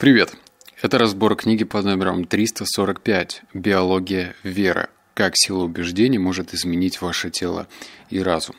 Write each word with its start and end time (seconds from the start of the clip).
Привет! 0.00 0.32
Это 0.80 0.96
разбор 0.96 1.36
книги 1.36 1.64
под 1.64 1.84
номером 1.84 2.24
345 2.24 3.42
«Биология 3.52 4.34
веры. 4.42 4.88
Как 5.12 5.34
сила 5.36 5.64
убеждений 5.64 6.16
может 6.16 6.54
изменить 6.54 7.02
ваше 7.02 7.28
тело 7.28 7.68
и 8.08 8.22
разум». 8.22 8.56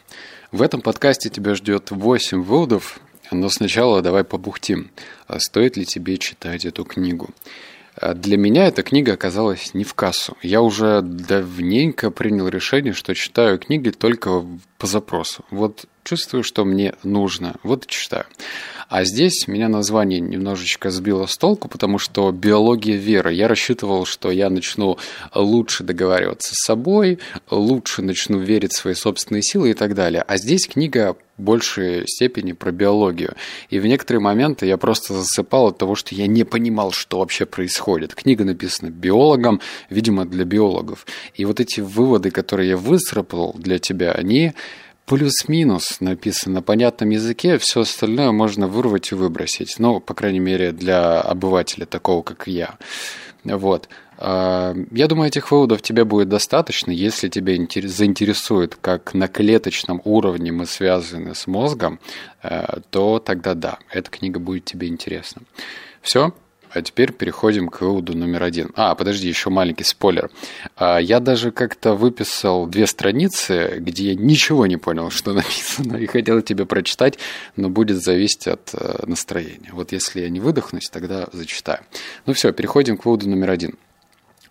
В 0.52 0.62
этом 0.62 0.82
подкасте 0.82 1.32
тебя 1.32 1.56
ждет 1.56 1.90
8 1.90 2.44
выводов, 2.44 3.00
но 3.32 3.50
сначала 3.50 4.04
давай 4.04 4.24
побухтим. 4.24 4.92
А 5.26 5.40
стоит 5.40 5.78
ли 5.78 5.86
тебе 5.86 6.20
читать 6.20 6.64
эту 6.64 6.86
книгу? 6.86 7.32
А 7.96 8.14
для 8.14 8.38
меня 8.38 8.68
эта 8.68 8.84
книга 8.84 9.14
оказалась 9.14 9.73
не 9.73 9.84
в 9.84 9.96
кассу. 9.96 10.38
Я 10.44 10.62
уже 10.62 11.02
давненько 11.02 12.12
принял 12.12 12.50
решение, 12.50 12.94
что 12.94 13.16
читаю 13.16 13.58
книги 13.58 13.89
только 13.89 14.46
по 14.78 14.86
запросу. 14.86 15.44
Вот 15.50 15.86
чувствую, 16.04 16.43
что 16.43 16.65
мне 16.65 16.93
нужно, 17.04 17.55
вот 17.63 17.86
и 17.86 17.88
читаю. 17.88 18.25
А 18.91 19.05
здесь 19.05 19.47
меня 19.47 19.70
название 19.70 20.20
немножечко 20.20 20.91
сбило 20.91 21.25
с 21.25 21.38
толку, 21.38 21.70
потому 21.70 21.97
что 21.97 22.29
биология 22.33 22.97
веры. 22.97 23.33
Я 23.33 23.47
рассчитывал, 23.47 24.04
что 24.04 24.32
я 24.32 24.50
начну 24.50 24.97
лучше 25.33 25.86
договариваться 25.86 26.51
с 26.54 26.65
собой, 26.65 27.19
лучше 27.50 28.01
начну 28.01 28.37
верить 28.39 28.73
в 28.73 28.78
свои 28.78 28.93
собственные 28.93 29.43
силы 29.43 29.69
и 29.69 29.73
так 29.73 29.95
далее. 29.95 30.23
А 30.28 30.36
здесь 30.36 30.68
книга 30.68 31.15
большей 31.37 32.06
степени 32.06 32.52
про 32.52 32.72
биологию. 32.72 33.36
И 33.70 33.80
в 33.80 33.86
некоторые 33.86 34.22
моменты 34.22 34.66
я 34.66 34.75
просто 34.75 35.14
засыпал 35.14 35.67
от 35.67 35.78
того, 35.78 35.95
что 35.95 36.14
я 36.14 36.28
не 36.28 36.44
понимал, 36.44 36.92
что 36.92 37.20
вообще 37.20 37.45
происходит. 37.45 38.14
Книга 38.14 38.44
написана 38.44 38.89
биологом, 38.89 39.61
видимо, 39.89 40.25
для 40.25 40.44
биологов. 40.44 41.06
И 41.33 41.45
вот 41.45 41.61
эти 41.61 41.80
выводы, 41.80 42.30
которые 42.30 42.72
я 42.72 42.78
высрапал 42.78 43.56
для 43.58 43.80
тебя, 43.80 44.11
они 44.11 44.53
плюс-минус 45.11 46.00
написано 46.00 46.56
на 46.56 46.61
понятном 46.61 47.09
языке, 47.09 47.58
все 47.58 47.81
остальное 47.81 48.31
можно 48.31 48.67
вырвать 48.67 49.11
и 49.11 49.16
выбросить. 49.16 49.78
Ну, 49.78 50.00
по 50.00 50.14
крайней 50.14 50.39
мере, 50.39 50.72
для 50.72 51.20
обывателя, 51.20 51.86
такого 51.86 52.22
как 52.22 52.47
я. 52.47 52.78
Вот. 53.44 53.89
А, 54.17 54.73
я 54.92 55.08
думаю, 55.08 55.28
этих 55.28 55.52
выводов 55.52 55.82
тебе 55.82 56.06
будет 56.06 56.30
достаточно, 56.30 56.92
если 56.92 57.28
тебя 57.28 57.54
заинтересует, 57.89 58.76
как 58.80 59.14
на 59.14 59.28
клеточном 59.28 60.02
уровне 60.06 60.54
мы 60.54 60.66
связаны 60.66 61.36
с 61.36 61.45
мозгом, 61.45 62.00
э, 62.42 62.80
то 62.89 63.20
тогда 63.20 63.54
да, 63.54 63.80
эта 63.89 64.09
книга 64.09 64.39
будет 64.39 64.64
тебе 64.64 64.88
интересна. 64.88 65.42
Все, 66.02 66.34
а 66.73 66.81
теперь 66.81 67.11
переходим 67.11 67.67
к 67.67 67.81
выводу 67.81 68.16
номер 68.16 68.44
один. 68.44 68.72
А, 68.75 68.95
подожди, 68.95 69.27
еще 69.27 69.50
маленький 69.50 69.83
спойлер. 69.83 70.30
А, 70.75 70.97
я 70.97 71.19
даже 71.19 71.52
как-то 71.52 71.95
выписал 71.95 72.66
две 72.67 72.88
страницы, 72.88 73.75
где 73.80 74.11
я 74.11 74.16
ничего 74.16 74.66
не 74.67 74.77
понял, 74.77 75.09
что 75.09 75.33
написано, 75.33 75.97
и 75.97 76.05
хотел 76.05 76.42
тебе 76.42 76.66
прочитать, 76.66 77.19
но 77.55 77.69
будет 77.69 78.02
зависеть 78.02 78.47
от 78.47 78.72
э, 78.73 79.03
настроения. 79.05 79.69
Вот 79.73 79.92
если 79.92 80.22
я 80.22 80.30
не 80.30 80.39
выдохнусь, 80.39 80.89
тогда 80.89 81.27
зачитаю. 81.33 81.81
Ну 82.25 82.33
все, 82.33 82.52
переходим 82.53 82.97
к 82.97 83.05
выводу 83.05 83.30
номер 83.30 83.52
один. 83.52 83.75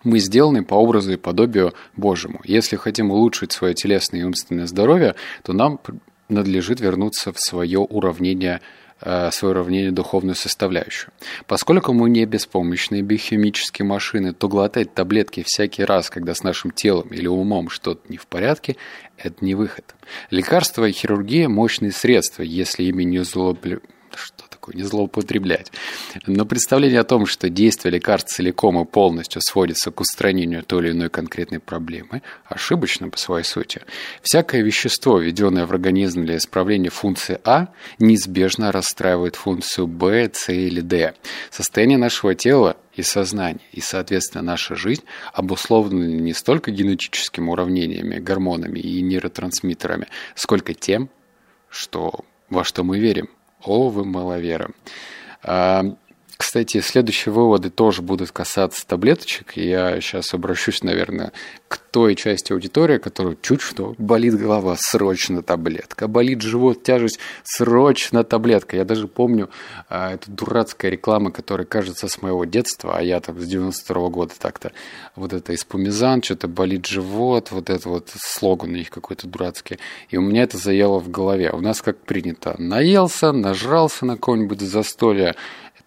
Мы 0.03 0.19
сделаны 0.19 0.63
по 0.63 0.75
образу 0.75 1.13
и 1.13 1.17
подобию 1.17 1.73
Божьему. 1.95 2.41
Если 2.43 2.75
хотим 2.75 3.11
улучшить 3.11 3.51
свое 3.51 3.73
телесное 3.73 4.21
и 4.21 4.23
умственное 4.23 4.65
здоровье, 4.65 5.15
то 5.43 5.53
нам 5.53 5.79
надлежит 6.27 6.79
вернуться 6.79 7.31
в 7.33 7.39
свое 7.39 7.79
уравнение 7.79 8.61
Э, 9.03 9.31
свое 9.31 9.53
уравнение 9.53 9.91
духовную 9.91 10.35
составляющую. 10.35 11.11
Поскольку 11.47 11.91
мы 11.91 12.09
не 12.09 12.23
беспомощные 12.25 13.01
биохимические 13.01 13.85
машины, 13.85 14.31
то 14.31 14.47
глотать 14.47 14.93
таблетки 14.93 15.43
всякий 15.43 15.83
раз, 15.83 16.11
когда 16.11 16.35
с 16.35 16.43
нашим 16.43 16.69
телом 16.69 17.07
или 17.07 17.25
умом 17.27 17.69
что-то 17.69 18.01
не 18.09 18.17
в 18.17 18.27
порядке, 18.27 18.75
это 19.17 19.43
не 19.43 19.55
выход. 19.55 19.95
Лекарства 20.29 20.85
и 20.85 20.91
хирургия– 20.91 21.49
мощные 21.49 21.91
средства, 21.91 22.43
если 22.43 22.83
ими 22.83 23.03
не 23.03 23.23
злоупотребляют 23.23 23.85
что 24.15 24.43
такое, 24.61 24.75
не 24.75 24.83
злоупотреблять. 24.83 25.71
Но 26.27 26.45
представление 26.45 26.99
о 26.99 27.03
том, 27.03 27.25
что 27.25 27.49
действие 27.49 27.93
лекарств 27.93 28.31
целиком 28.31 28.79
и 28.79 28.85
полностью 28.85 29.41
сводится 29.41 29.91
к 29.91 29.99
устранению 29.99 30.63
той 30.63 30.83
или 30.83 30.91
иной 30.91 31.09
конкретной 31.09 31.59
проблемы, 31.59 32.21
ошибочно 32.45 33.09
по 33.09 33.17
своей 33.17 33.43
сути. 33.43 33.81
Всякое 34.21 34.61
вещество, 34.61 35.17
введенное 35.17 35.65
в 35.65 35.71
организм 35.71 36.25
для 36.25 36.37
исправления 36.37 36.89
функции 36.89 37.39
А, 37.43 37.67
неизбежно 37.97 38.71
расстраивает 38.71 39.35
функцию 39.35 39.87
Б, 39.87 40.29
С 40.31 40.51
или 40.51 40.81
Д. 40.81 41.15
Состояние 41.49 41.97
нашего 41.97 42.35
тела 42.35 42.77
и 42.93 43.01
сознание, 43.01 43.65
и, 43.71 43.81
соответственно, 43.81 44.43
наша 44.43 44.75
жизнь 44.75 45.03
обусловлены 45.33 46.21
не 46.21 46.33
столько 46.33 46.71
генетическими 46.71 47.49
уравнениями, 47.49 48.19
гормонами 48.19 48.79
и 48.79 49.01
нейротрансмиттерами, 49.01 50.07
сколько 50.35 50.73
тем, 50.73 51.09
что, 51.69 52.25
во 52.49 52.63
что 52.63 52.83
мы 52.83 52.99
верим– 52.99 53.29
о, 53.63 53.89
вы 53.89 54.05
маловеры. 54.05 54.69
А, 55.43 55.83
кстати, 56.37 56.81
следующие 56.81 57.33
выводы 57.33 57.69
тоже 57.69 58.01
будут 58.01 58.31
касаться 58.31 58.85
таблеточек. 58.85 59.57
Я 59.57 60.01
сейчас 60.01 60.33
обращусь, 60.33 60.83
наверное, 60.83 61.31
к 61.71 61.77
той 61.77 62.15
части 62.15 62.51
аудитории, 62.51 62.97
которая 62.97 63.37
чуть 63.41 63.61
что 63.61 63.95
болит 63.97 64.37
голова, 64.37 64.75
срочно 64.77 65.41
таблетка. 65.41 66.09
Болит 66.09 66.41
живот, 66.41 66.83
тяжесть, 66.83 67.17
срочно 67.45 68.25
таблетка. 68.25 68.75
Я 68.75 68.83
даже 68.83 69.07
помню 69.07 69.49
а, 69.87 70.15
эту 70.15 70.29
дурацкая 70.31 70.91
реклама, 70.91 71.31
которая 71.31 71.65
кажется 71.65 72.09
с 72.09 72.21
моего 72.21 72.43
детства, 72.43 72.97
а 72.97 73.01
я 73.01 73.21
там 73.21 73.39
с 73.39 73.47
92 73.47 73.95
-го 73.95 74.09
года 74.09 74.33
так-то. 74.37 74.73
Вот 75.15 75.31
это 75.31 75.55
испумизан, 75.55 76.21
что-то 76.21 76.49
болит 76.49 76.87
живот, 76.87 77.51
вот 77.51 77.69
это 77.69 77.87
вот 77.87 78.11
слоган 78.17 78.71
у 78.71 78.75
них 78.75 78.89
какой-то 78.89 79.27
дурацкий. 79.27 79.79
И 80.09 80.17
у 80.17 80.21
меня 80.21 80.43
это 80.43 80.57
заело 80.57 80.99
в 80.99 81.09
голове. 81.09 81.51
У 81.51 81.61
нас 81.61 81.81
как 81.81 81.97
принято, 81.99 82.53
наелся, 82.57 83.31
нажрался 83.31 84.05
на 84.05 84.15
какое-нибудь 84.15 84.59
застолье, 84.59 85.35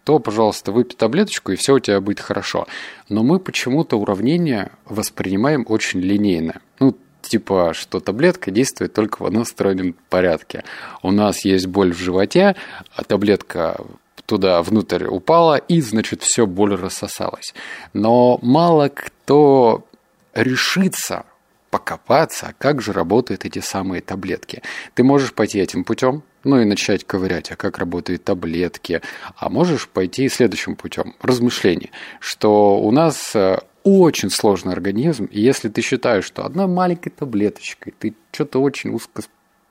то, 0.04 0.18
пожалуйста, 0.18 0.70
выпей 0.70 0.96
таблеточку, 0.96 1.52
и 1.52 1.56
все 1.56 1.74
у 1.74 1.78
тебя 1.78 2.00
будет 2.00 2.20
хорошо. 2.20 2.66
Но 3.08 3.22
мы 3.22 3.40
почему-то 3.40 3.96
уравнение 3.96 4.70
воспринимаем 4.84 5.64
очень 5.74 6.00
линейно. 6.00 6.60
Ну, 6.78 6.96
типа, 7.22 7.72
что 7.74 8.00
таблетка 8.00 8.50
действует 8.50 8.92
только 8.92 9.22
в 9.22 9.26
одностороннем 9.26 9.94
порядке. 10.08 10.64
У 11.02 11.10
нас 11.10 11.44
есть 11.44 11.66
боль 11.66 11.92
в 11.92 11.98
животе, 11.98 12.56
а 12.94 13.04
таблетка 13.04 13.80
туда 14.26 14.62
внутрь 14.62 15.06
упала, 15.06 15.56
и, 15.56 15.80
значит, 15.80 16.22
все, 16.22 16.46
боль 16.46 16.74
рассосалась. 16.74 17.54
Но 17.92 18.38
мало 18.42 18.88
кто 18.88 19.86
решится 20.34 21.24
покопаться, 21.70 22.54
как 22.58 22.80
же 22.80 22.92
работают 22.92 23.44
эти 23.44 23.58
самые 23.58 24.00
таблетки. 24.00 24.62
Ты 24.94 25.02
можешь 25.02 25.32
пойти 25.34 25.58
этим 25.58 25.82
путем, 25.82 26.22
ну 26.44 26.60
и 26.60 26.64
начать 26.64 27.04
ковырять, 27.04 27.50
а 27.50 27.56
как 27.56 27.78
работают 27.78 28.22
таблетки. 28.22 29.02
А 29.36 29.48
можешь 29.48 29.88
пойти 29.88 30.28
следующим 30.28 30.76
путем, 30.76 31.16
размышлений, 31.20 31.90
что 32.20 32.78
у 32.78 32.90
нас 32.92 33.34
э, 33.34 33.58
очень 33.84 34.30
сложный 34.30 34.72
организм, 34.72 35.26
и 35.26 35.40
если 35.40 35.68
ты 35.68 35.82
считаешь, 35.82 36.24
что 36.24 36.44
одной 36.44 36.66
маленькой 36.66 37.10
таблеточкой 37.10 37.94
ты 37.98 38.14
что-то 38.32 38.60
очень 38.60 38.90
узко 38.90 39.22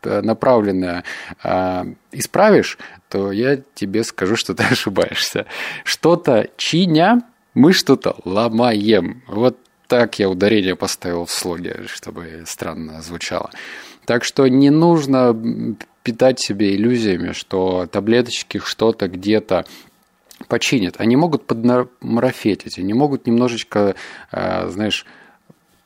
э, 0.03 0.22
исправишь, 2.12 2.78
то 3.09 3.31
я 3.31 3.59
тебе 3.73 4.03
скажу, 4.03 4.35
что 4.35 4.53
ты 4.53 4.63
ошибаешься. 4.72 5.47
Что-то 5.84 6.50
чиня, 6.57 7.23
мы 7.56 7.73
что-то 7.73 8.16
ломаем. 8.23 9.23
Вот 9.28 9.57
так 9.88 10.19
я 10.19 10.29
ударение 10.29 10.75
поставил 10.75 11.25
в 11.25 11.31
слоге, 11.31 11.85
чтобы 11.88 12.44
странно 12.46 13.02
звучало. 13.02 13.50
Так 14.06 14.23
что 14.23 14.47
не 14.47 14.69
нужно 14.69 15.35
питать 16.03 16.40
себе 16.40 16.75
иллюзиями, 16.75 17.31
что 17.31 17.88
таблеточки 17.88 18.59
что-то 18.59 19.07
где-то 19.07 19.66
починят. 20.53 21.02
Они 21.02 21.16
могут 21.16 21.47
подмарафетить, 21.47 22.78
они 22.78 22.94
могут 22.94 23.25
немножечко, 23.25 23.96
э, 24.31 24.69
знаешь, 24.69 25.03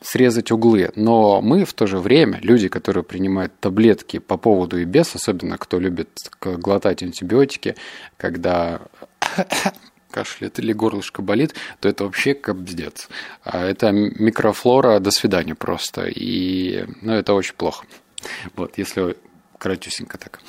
срезать 0.01 0.51
углы. 0.51 0.91
Но 0.95 1.41
мы 1.41 1.63
в 1.63 1.71
то 1.71 1.87
же 1.87 1.99
время, 1.99 2.39
люди, 2.41 2.67
которые 2.67 3.05
принимают 3.05 3.57
таблетки 3.61 4.19
по 4.19 4.35
поводу 4.35 4.77
и 4.77 4.83
без, 4.83 5.15
особенно 5.15 5.57
кто 5.57 5.79
любит 5.79 6.09
глотать 6.41 7.01
антибиотики, 7.01 7.75
когда 8.17 8.81
кашляет 10.11 10.59
или 10.59 10.73
горлышко 10.73 11.21
болит, 11.21 11.55
то 11.79 11.87
это 11.87 12.03
вообще 12.03 12.33
капздец. 12.33 13.07
А 13.45 13.63
это 13.63 13.93
микрофлора 13.93 14.99
до 14.99 15.11
свидания 15.11 15.55
просто. 15.55 16.07
И 16.07 16.83
ну, 17.01 17.13
это 17.13 17.33
очень 17.33 17.55
плохо. 17.55 17.85
Вот, 18.57 18.77
если 18.77 19.15
кратюсенько 19.57 20.17
так. 20.17 20.39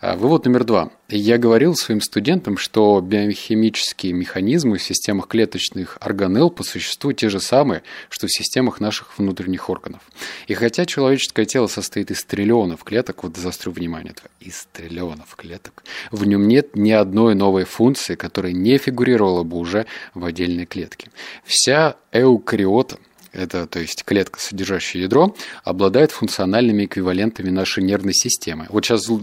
А, 0.00 0.16
вывод 0.16 0.44
номер 0.44 0.64
два. 0.64 0.90
Я 1.08 1.38
говорил 1.38 1.74
своим 1.74 2.00
студентам, 2.00 2.56
что 2.56 3.00
биохимические 3.00 4.12
механизмы 4.12 4.78
в 4.78 4.82
системах 4.82 5.26
клеточных 5.26 5.96
органелл 6.00 6.50
по 6.50 6.62
существу 6.62 7.12
те 7.12 7.28
же 7.28 7.40
самые, 7.40 7.82
что 8.08 8.26
в 8.26 8.30
системах 8.30 8.80
наших 8.80 9.18
внутренних 9.18 9.70
органов. 9.70 10.02
И 10.46 10.54
хотя 10.54 10.84
человеческое 10.84 11.46
тело 11.46 11.66
состоит 11.66 12.10
из 12.10 12.22
триллионов 12.24 12.84
клеток, 12.84 13.24
вот 13.24 13.36
заострю 13.36 13.72
внимание, 13.72 14.14
из 14.40 14.68
триллионов 14.72 15.34
клеток, 15.34 15.82
в 16.10 16.24
нем 16.26 16.46
нет 16.46 16.76
ни 16.76 16.92
одной 16.92 17.34
новой 17.34 17.64
функции, 17.64 18.14
которая 18.14 18.52
не 18.52 18.78
фигурировала 18.78 19.42
бы 19.42 19.56
уже 19.56 19.86
в 20.14 20.24
отдельной 20.24 20.66
клетке. 20.66 21.10
Вся 21.44 21.96
эукариота 22.12 22.98
это 23.32 23.66
то 23.66 23.80
есть 23.80 24.04
клетка, 24.04 24.40
содержащая 24.40 25.02
ядро, 25.02 25.34
обладает 25.64 26.12
функциональными 26.12 26.86
эквивалентами 26.86 27.50
нашей 27.50 27.82
нервной 27.82 28.14
системы. 28.14 28.66
Вот 28.70 28.84
сейчас 28.84 29.08
вот, 29.08 29.22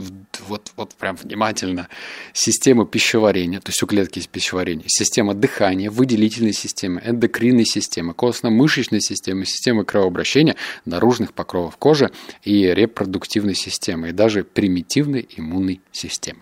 вот 0.76 0.94
прям 0.96 1.16
внимательно. 1.16 1.88
Система 2.34 2.86
пищеварения, 2.86 3.60
то 3.60 3.70
есть 3.70 3.82
у 3.84 3.88
клетки 3.88 4.20
есть 4.20 4.30
пищеварение, 4.30 4.86
система 4.88 5.34
дыхания, 5.34 5.90
выделительной 5.90 6.54
системы, 6.54 7.02
эндокринной 7.04 7.66
системы, 7.66 8.14
костно-мышечной 8.14 9.02
системы, 9.02 9.46
системы 9.46 9.86
кровообращения, 9.86 10.56
наружных 10.86 11.34
покровов 11.34 11.78
кожи 11.78 12.12
и 12.44 12.74
репродуктивной 12.74 13.56
системы, 13.56 14.10
и 14.10 14.12
даже 14.12 14.44
примитивной 14.44 15.28
иммунной 15.36 15.82
системы. 15.92 16.42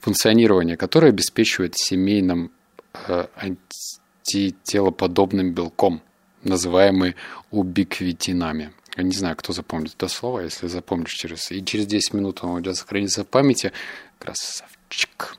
Функционирование 0.00 0.76
которой 0.76 1.10
обеспечивает 1.10 1.76
семейным 1.76 2.50
э, 3.08 3.26
антителоподобным 3.36 5.52
белком– 5.52 6.02
называемые 6.42 7.14
убиквитинами. 7.50 8.72
Я 8.96 9.02
не 9.04 9.12
знаю, 9.12 9.36
кто 9.36 9.52
запомнит 9.52 9.94
это 9.96 10.08
слово, 10.08 10.40
если 10.40 10.66
запомнишь 10.66 11.12
через... 11.12 11.50
И 11.52 11.64
через 11.64 11.86
10 11.86 12.14
минут 12.14 12.40
он 12.42 12.50
уйдет 12.50 12.76
сохраниться 12.76 13.24
в 13.24 13.28
памяти. 13.28 13.72
Красавчик. 14.18 15.36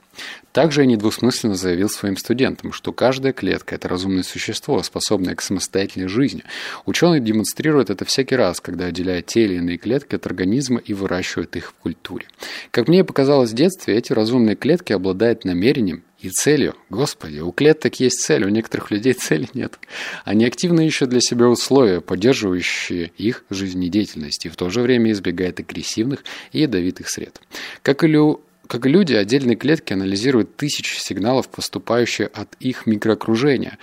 Также 0.52 0.82
я 0.82 0.88
недвусмысленно 0.88 1.56
заявил 1.56 1.90
своим 1.90 2.18
студентам, 2.18 2.74
что 2.74 2.92
каждая 2.92 3.32
клетка– 3.32 3.76
это 3.76 3.88
разумное 3.88 4.24
существо, 4.24 4.84
способное 4.84 5.36
к 5.36 5.42
самостоятельной 5.42 6.10
жизни. 6.10 6.44
Ученые 6.86 7.22
демонстрируют 7.22 7.90
это 7.90 8.04
всякий 8.04 8.36
раз, 8.36 8.60
когда 8.60 8.86
отделяют 8.86 9.28
те 9.28 9.46
или 9.46 9.56
иные 9.56 9.78
клетки 9.78 10.16
от 10.16 10.26
организма 10.26 10.80
и 10.80 10.94
выращивают 10.94 11.56
их 11.56 11.70
в 11.70 11.74
культуре. 11.74 12.26
Как 12.72 12.90
мне 12.90 13.06
показалось 13.06 13.52
в 13.52 13.56
детстве, 13.56 13.96
эти 13.96 14.12
разумные 14.12 14.58
клетки 14.58 14.92
обладают 14.92 15.46
намерением 15.46 16.04
и 16.22 16.30
целью. 16.30 16.76
Господи, 16.90 17.40
у 17.40 17.52
клеток 17.52 18.00
есть 18.00 18.22
цель, 18.22 18.46
у 18.46 18.50
некоторых 18.50 18.92
людей 18.92 19.14
цели 19.14 19.50
нет. 19.54 19.80
Они 20.24 20.46
активно 20.46 20.86
ищут 20.86 21.10
для 21.10 21.22
себя 21.22 21.48
условия, 21.48 22.02
поддерживающие 22.02 23.12
их 23.18 23.44
жизнедеятельность, 23.50 24.46
и 24.46 24.50
в 24.50 24.56
то 24.56 24.70
же 24.70 24.82
время 24.82 25.12
избегают 25.12 25.60
агрессивных 25.60 26.24
и 26.52 26.62
ядовитых 26.62 27.10
сред. 27.10 27.42
Как 27.82 28.04
и 28.04 28.18
у 28.18 28.42
как 28.68 28.86
люди, 28.86 29.14
отдельные 29.14 29.58
клетки 29.58 29.92
анализируют 29.92 30.56
тысячи 30.56 30.98
сигналов, 30.98 31.50
поступающие 31.50 32.28
от 32.28 32.56
их 32.62 32.86
микроокружения. 32.86 33.78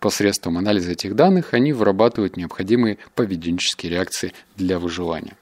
Посредством 0.00 0.58
анализа 0.58 0.90
этих 0.90 1.14
данных 1.14 1.54
они 1.54 1.72
вырабатывают 1.72 2.36
необходимые 2.36 2.98
поведенческие 3.14 3.92
реакции 3.92 4.32
для 4.56 4.80
выживания. 4.80 5.36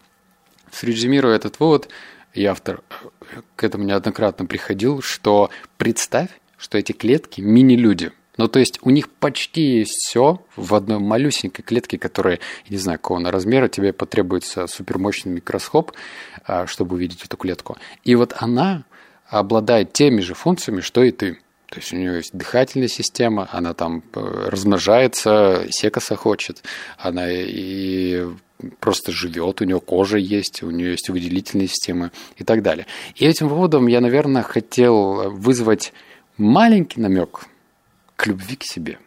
Срезюмируя 0.70 1.36
этот 1.36 1.60
вывод, 1.60 1.88
и 2.34 2.44
автор 2.44 2.82
э, 2.90 3.40
к 3.56 3.64
этому 3.64 3.84
неоднократно 3.84 4.44
приходил, 4.44 5.00
что 5.00 5.48
представь, 5.78 6.28
что 6.60 6.78
эти 6.78 6.92
клетки 6.92 7.40
мини-люди. 7.40 8.12
Ну, 8.36 8.48
то 8.48 8.58
есть 8.58 8.78
у 8.82 8.90
них 8.90 9.10
почти 9.10 9.84
все 9.84 10.40
в 10.56 10.74
одной 10.74 10.98
малюсенькой 10.98 11.64
клетке, 11.64 11.98
которая, 11.98 12.38
не 12.68 12.76
знаю, 12.76 12.98
какого 12.98 13.30
размера, 13.30 13.68
тебе 13.68 13.92
потребуется 13.92 14.66
супермощный 14.66 15.32
микроскоп, 15.32 15.92
а, 16.46 16.66
чтобы 16.66 16.94
увидеть 16.96 17.24
эту 17.24 17.36
клетку. 17.36 17.76
И 18.04 18.14
вот 18.14 18.34
она 18.38 18.84
обладает 19.26 19.92
теми 19.92 20.20
же 20.20 20.34
функциями, 20.34 20.80
что 20.80 21.02
и 21.02 21.10
ты. 21.10 21.38
То 21.68 21.78
есть 21.78 21.92
у 21.92 21.96
нее 21.96 22.16
есть 22.16 22.32
дыхательная 22.32 22.88
система, 22.88 23.48
она 23.52 23.74
там 23.74 24.02
э, 24.14 24.48
размножается, 24.48 25.66
секаса 25.70 26.16
хочет, 26.16 26.64
она 26.98 27.26
и 27.30 28.26
просто 28.80 29.12
живет, 29.12 29.60
у 29.60 29.64
нее 29.64 29.80
кожа 29.80 30.18
есть, 30.18 30.62
у 30.62 30.70
нее 30.70 30.92
есть 30.92 31.08
выделительные 31.08 31.68
системы 31.68 32.10
и 32.36 32.44
так 32.44 32.62
далее. 32.62 32.86
И 33.14 33.24
этим 33.24 33.48
выводом 33.48 33.86
я, 33.86 34.00
наверное, 34.00 34.42
хотел 34.42 35.30
вызвать 35.30 35.92
маленький 36.40 37.00
намек 37.00 37.46
к 38.16 38.26
любви 38.26 38.56
к 38.56 38.64
себе. 38.64 38.98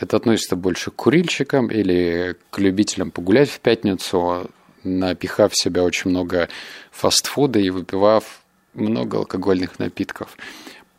Это 0.00 0.16
относится 0.16 0.56
больше 0.56 0.90
к 0.90 0.96
курильщикам 0.96 1.68
или 1.68 2.36
к 2.50 2.58
любителям 2.58 3.10
погулять 3.10 3.50
в 3.50 3.60
пятницу, 3.60 4.50
напихав 4.82 5.52
в 5.52 5.62
себя 5.62 5.84
очень 5.84 6.10
много 6.10 6.48
фастфуда 6.90 7.58
и 7.60 7.70
выпивав 7.70 8.40
много 8.72 9.18
алкогольных 9.18 9.78
напитков. 9.78 10.36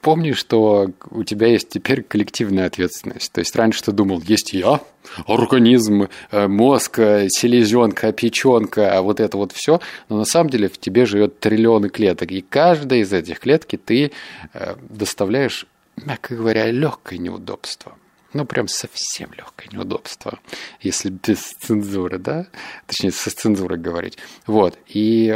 Помни, 0.06 0.34
что 0.34 0.92
у 1.10 1.24
тебя 1.24 1.48
есть 1.48 1.70
теперь 1.70 2.04
коллективная 2.04 2.68
ответственность. 2.68 3.32
То 3.32 3.40
есть 3.40 3.56
раньше 3.56 3.82
ты 3.82 3.92
думал, 3.92 4.22
есть 4.22 4.54
я, 4.54 4.80
организм, 5.26 6.10
э, 6.30 6.48
мозг, 6.48 7.00
э, 7.00 7.28
селезенка, 7.30 8.12
печенка, 8.12 8.96
а 8.96 9.02
вот 9.02 9.20
это 9.20 9.36
вот 9.36 9.52
все. 9.52 9.82
Но 10.08 10.18
на 10.18 10.26
самом 10.26 10.52
деле 10.52 10.68
в 10.70 10.78
тебе 10.78 11.08
живет 11.08 11.40
триллионы 11.40 11.90
клеток. 11.90 12.32
И 12.32 12.42
каждая 12.42 13.00
из 13.00 13.12
этих 13.14 13.40
клетки 13.40 13.78
ты 13.78 14.12
э, 14.54 14.76
доставляешь, 14.90 15.66
мягко 15.96 16.36
говоря, 16.36 16.70
легкое 16.70 17.18
неудобство. 17.18 17.98
Ну, 18.34 18.46
прям 18.46 18.68
совсем 18.68 19.32
легкое 19.36 19.70
неудобство, 19.72 20.38
если 20.82 21.10
без 21.10 21.40
цензуры, 21.40 22.20
да? 22.20 22.46
Точнее, 22.86 23.10
со 23.10 23.32
цензурой 23.32 23.80
говорить. 23.80 24.20
Вот. 24.46 24.78
И 24.88 25.36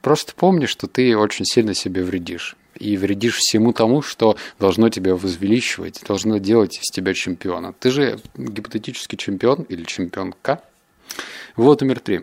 Просто 0.00 0.32
помни, 0.34 0.66
что 0.66 0.86
ты 0.86 1.16
очень 1.16 1.44
сильно 1.44 1.74
себе 1.74 2.02
вредишь. 2.02 2.56
И 2.78 2.96
вредишь 2.96 3.36
всему 3.36 3.72
тому, 3.72 4.02
что 4.02 4.36
должно 4.58 4.88
тебя 4.88 5.16
возвеличивать, 5.16 6.02
должно 6.06 6.38
делать 6.38 6.78
из 6.78 6.90
тебя 6.92 7.12
чемпиона. 7.12 7.74
Ты 7.78 7.90
же 7.90 8.20
гипотетический 8.36 9.18
чемпион 9.18 9.62
или 9.62 9.84
чемпионка. 9.84 10.62
Вот 11.56 11.80
номер 11.80 11.98
три. 12.00 12.20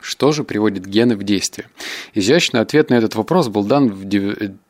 Что 0.00 0.32
же 0.32 0.44
приводит 0.44 0.86
гены 0.86 1.14
в 1.14 1.22
действие? 1.24 1.68
Изящный 2.14 2.60
ответ 2.60 2.88
на 2.88 2.94
этот 2.94 3.14
вопрос 3.16 3.48
был 3.48 3.64
дан 3.64 3.90
в 3.90 4.06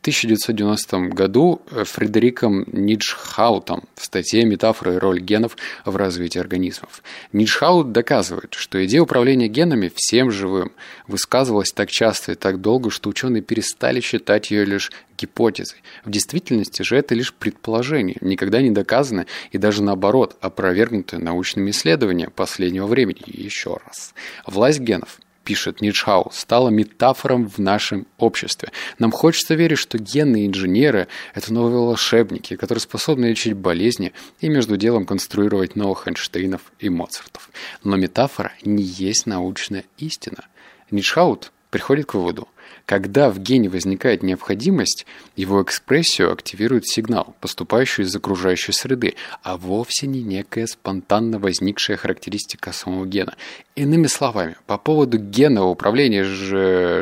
1990 0.01 1.15
году 1.15 1.61
Фредериком 1.71 2.65
Ниджхаутом 2.73 3.85
в 3.95 4.05
статье 4.05 4.47
«Метафора 4.47 4.95
и 4.95 4.99
роль 4.99 5.21
генов 5.21 5.59
в 5.85 5.95
развитии 5.95 6.39
организмов». 6.39 7.03
Ниджхаут 7.35 7.93
доказывает, 7.93 8.55
что 8.55 8.83
идея 8.87 9.03
управления 9.03 9.49
генами 9.49 9.93
всем 9.95 10.31
живым 10.31 10.73
высказывалась 11.07 11.73
так 11.73 11.91
часто 11.91 12.33
и 12.33 12.35
так 12.35 12.63
долго, 12.63 12.91
что 12.91 13.11
ученые 13.11 13.43
перестали 13.43 14.01
считать 14.01 14.51
ее 14.51 14.65
лишь 14.65 14.91
гипотезой. 15.19 15.83
В 16.07 16.11
действительности 16.11 16.83
же 16.83 16.97
это 16.97 17.15
лишь 17.15 17.35
предположение, 17.35 18.17
никогда 18.23 18.63
не 18.63 18.71
доказанное 18.71 19.27
и 19.51 19.59
даже 19.59 19.83
наоборот 19.83 20.37
опровергнутое 20.41 21.21
научными 21.21 21.73
исследованиями 21.73 22.31
последнего 22.35 22.87
времени. 22.87 23.21
Еще 23.27 23.79
раз. 23.85 24.15
Власть 24.47 24.81
генов 24.81 25.21
пишет 25.45 25.81
Ницшау, 25.81 26.31
стала 26.33 26.69
метафором 26.69 27.49
в 27.49 27.59
нашем 27.59 28.07
обществе. 28.19 28.71
Нам 28.99 29.11
хочется 29.11 29.55
верить, 29.55 29.79
что 29.79 29.99
генные 29.99 30.47
инженеры– 30.47 31.09
это 31.35 31.53
новые 31.53 31.77
волшебники, 31.77 32.57
которые 32.57 32.81
способны 32.81 33.27
лечить 33.27 33.55
болезни 33.55 34.13
и 34.41 34.49
между 34.49 34.77
делом 34.77 35.07
конструировать 35.07 35.77
новых 35.77 36.07
Эйнштейнов 36.07 36.73
и 36.79 36.89
Моцартов. 36.89 37.51
Но 37.83 37.97
метафора 37.97 38.53
не 38.63 38.83
есть 38.83 39.27
научная 39.27 39.85
истина. 39.99 40.47
Ницшаут 40.91 41.53
приходит 41.71 42.07
к 42.07 42.15
выводу– 42.15 42.49
когда 42.91 43.31
в 43.31 43.39
гене 43.39 43.69
возникает 43.69 44.25
необходимость, 44.25 45.07
его 45.37 45.63
экспрессию 45.63 46.33
активирует 46.33 46.89
сигнал, 46.89 47.37
поступающий 47.41 48.03
из 48.03 48.17
окружающей 48.17 48.73
среды, 48.73 49.15
а 49.45 49.57
вовсе 49.57 50.09
не 50.09 50.25
некая 50.25 50.67
спонтанно 50.67 51.39
возникшая 51.39 51.97
характеристика 51.97 52.73
самого 52.73 53.07
гена. 53.07 53.37
Иными 53.77 54.09
словами, 54.09 54.57
по 54.67 54.77
поводу 54.77 55.19
генного 55.19 55.69
управления 55.69 56.25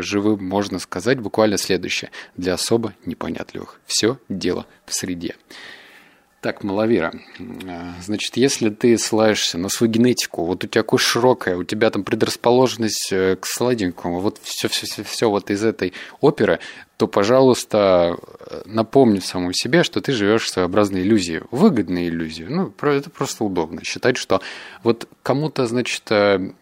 живым 0.02 0.44
можно 0.44 0.78
сказать 0.78 1.20
буквально 1.20 1.56
следующее 1.56 2.10
для 2.36 2.52
особо 2.52 2.92
непонятливых. 3.06 3.80
Все 3.86 4.18
дело 4.28 4.66
в 4.84 4.92
среде. 4.92 5.36
Так, 6.40 6.62
маловера. 6.62 7.12
А, 7.66 7.94
значит, 8.00 8.36
если 8.36 8.70
ты 8.70 8.96
ссылаешься 8.96 9.58
на 9.58 9.68
свою 9.68 9.92
генетику, 9.92 10.44
вот 10.44 10.62
у 10.62 10.68
тебя 10.68 10.84
кожа 10.84 11.04
широкая, 11.04 11.56
у 11.56 11.64
тебя 11.64 11.90
там 11.90 12.04
предрасположенность 12.04 13.08
э, 13.10 13.34
к 13.34 13.44
сладенькому, 13.44 14.20
вот 14.20 14.38
все, 14.44 14.68
все, 14.68 14.86
все, 14.86 15.02
все 15.02 15.28
вот 15.28 15.50
из 15.50 15.64
этой 15.64 15.94
оперы, 16.20 16.60
то, 16.96 17.08
пожалуйста, 17.08 18.16
напомни 18.66 19.18
самому 19.18 19.52
себе, 19.52 19.82
что 19.82 20.00
ты 20.00 20.12
живешь 20.12 20.44
в 20.44 20.50
своеобразной 20.50 21.02
иллюзии, 21.02 21.42
выгодной 21.50 22.06
иллюзии. 22.06 22.44
Ну, 22.44 22.72
это 22.82 23.10
просто 23.10 23.42
удобно. 23.42 23.82
Считать, 23.82 24.16
что 24.16 24.40
вот 24.84 25.08
кому-то, 25.24 25.66
значит, 25.66 26.04
э, 26.12 26.52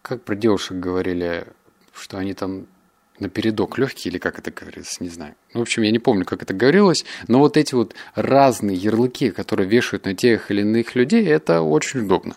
как 0.00 0.22
про 0.22 0.34
девушек 0.36 0.78
говорили, 0.78 1.46
что 1.92 2.16
они 2.16 2.32
там 2.32 2.66
напередок 3.18 3.78
легкий, 3.78 4.08
или 4.08 4.18
как 4.18 4.38
это 4.38 4.50
говорится, 4.50 5.02
не 5.02 5.08
знаю. 5.08 5.34
Ну, 5.54 5.60
в 5.60 5.62
общем, 5.62 5.82
я 5.82 5.90
не 5.90 5.98
помню, 5.98 6.24
как 6.24 6.42
это 6.42 6.54
говорилось, 6.54 7.04
но 7.28 7.38
вот 7.38 7.56
эти 7.56 7.74
вот 7.74 7.94
разные 8.14 8.76
ярлыки, 8.76 9.30
которые 9.30 9.68
вешают 9.68 10.04
на 10.04 10.14
тех 10.14 10.50
или 10.50 10.62
иных 10.62 10.94
людей, 10.94 11.24
это 11.26 11.62
очень 11.62 12.00
удобно. 12.00 12.36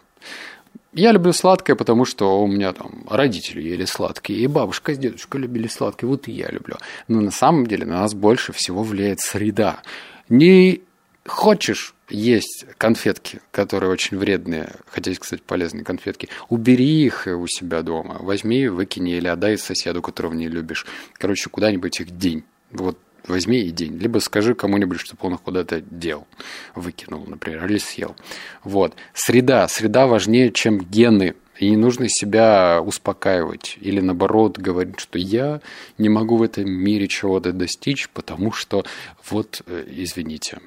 Я 0.93 1.11
люблю 1.11 1.33
сладкое, 1.33 1.75
потому 1.75 2.03
что 2.03 2.41
у 2.41 2.47
меня 2.47 2.73
там 2.73 3.05
родители 3.09 3.61
ели 3.61 3.85
сладкие, 3.85 4.39
и 4.39 4.47
бабушка 4.47 4.93
с 4.95 4.97
дедушкой 4.97 5.41
любили 5.41 5.67
сладкое, 5.67 6.09
вот 6.09 6.27
и 6.27 6.31
я 6.31 6.49
люблю. 6.49 6.77
Но 7.07 7.21
на 7.21 7.31
самом 7.31 7.67
деле 7.67 7.85
на 7.85 8.01
нас 8.01 8.15
больше 8.15 8.53
всего 8.53 8.81
влияет 8.81 9.19
среда. 9.19 9.81
Не 10.29 10.81
хочешь 11.25 11.93
есть 12.09 12.65
конфетки, 12.77 13.39
которые 13.51 13.91
очень 13.91 14.17
вредные, 14.17 14.71
хотя 14.87 15.11
есть, 15.11 15.21
кстати, 15.21 15.41
полезные 15.45 15.83
конфетки, 15.83 16.29
убери 16.49 17.05
их 17.05 17.27
у 17.27 17.47
себя 17.47 17.81
дома, 17.81 18.17
возьми, 18.19 18.67
выкини 18.67 19.17
или 19.17 19.27
отдай 19.27 19.57
соседу, 19.57 20.01
которого 20.01 20.33
не 20.33 20.47
любишь. 20.47 20.85
Короче, 21.13 21.49
куда-нибудь 21.49 21.99
их 21.99 22.17
день. 22.17 22.43
Вот 22.71 22.97
возьми 23.27 23.59
и 23.59 23.71
день. 23.71 23.97
Либо 23.97 24.19
скажи 24.19 24.55
кому-нибудь, 24.55 24.99
чтобы 24.99 25.19
он 25.27 25.35
их 25.35 25.41
куда-то 25.41 25.81
дел, 25.81 26.27
выкинул, 26.75 27.25
например, 27.27 27.65
или 27.65 27.77
съел. 27.77 28.15
Вот. 28.63 28.95
Среда. 29.13 29.67
Среда 29.67 30.07
важнее, 30.07 30.51
чем 30.51 30.79
гены. 30.79 31.35
И 31.59 31.69
не 31.69 31.77
нужно 31.77 32.07
себя 32.07 32.81
успокаивать 32.81 33.77
или 33.81 33.99
наоборот 33.99 34.57
говорить, 34.57 35.01
что 35.01 35.19
я 35.19 35.59
не 35.97 36.07
могу 36.07 36.37
в 36.37 36.43
этом 36.43 36.71
мире 36.71 37.09
чего-то 37.09 37.51
достичь, 37.51 38.07
потому 38.09 38.53
что 38.53 38.85
вот, 39.29 39.61
э, 39.65 39.83
извините, 39.89 40.59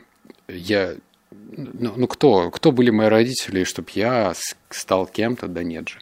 я 0.54 0.96
ну, 1.56 1.94
ну 1.96 2.06
кто, 2.06 2.50
кто 2.50 2.72
были 2.72 2.90
мои 2.90 3.08
родители, 3.08 3.64
чтобы 3.64 3.88
я 3.94 4.34
стал 4.70 5.06
кем-то, 5.06 5.48
да 5.48 5.62
нет 5.62 5.88
же. 5.88 5.98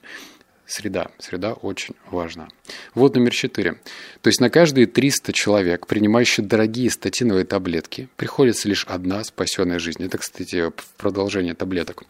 Среда. 0.67 1.11
Среда 1.19 1.55
очень 1.55 1.97
важна. 2.11 2.49
Вот 2.95 3.17
номер 3.17 3.33
четыре. 3.33 3.81
То 4.21 4.29
есть 4.29 4.41
на 4.41 4.51
каждые 4.51 4.87
300 4.87 5.33
человек, 5.33 5.89
принимающих 5.89 6.47
дорогие 6.47 6.91
статиновые 6.91 7.45
таблетки, 7.45 8.09
приходится 8.17 8.69
лишь 8.69 8.85
одна 8.85 9.25
спасенная 9.25 9.81
жизнь. 9.81 10.05
Это, 10.05 10.19
кстати, 10.19 10.71
продолжение 10.97 11.55
таблеток. 11.55 12.05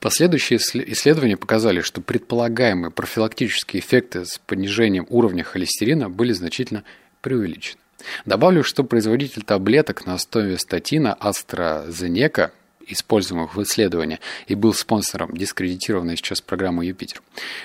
Последующие 0.00 0.58
исследования 0.58 1.36
показали, 1.36 1.82
что 1.82 2.00
предполагаемые 2.00 2.90
профилактические 2.90 3.80
эффекты 3.80 4.24
с 4.24 4.38
понижением 4.38 5.06
уровня 5.08 5.44
холестерина 5.44 6.10
были 6.10 6.32
значительно 6.32 6.82
преувеличены. 7.20 7.80
Добавлю, 8.24 8.62
что 8.62 8.84
производитель 8.84 9.42
таблеток 9.42 10.06
на 10.06 10.14
основе 10.14 10.58
статина 10.58 11.16
AstraZeneca 11.20 12.50
используемых 12.86 13.56
в 13.56 13.62
исследовании, 13.62 14.20
и 14.46 14.54
был 14.54 14.72
спонсором 14.72 15.36
дискредитированной 15.36 16.16
сейчас 16.16 16.40
программы 16.40 16.86
«Юпитер». 16.86 17.22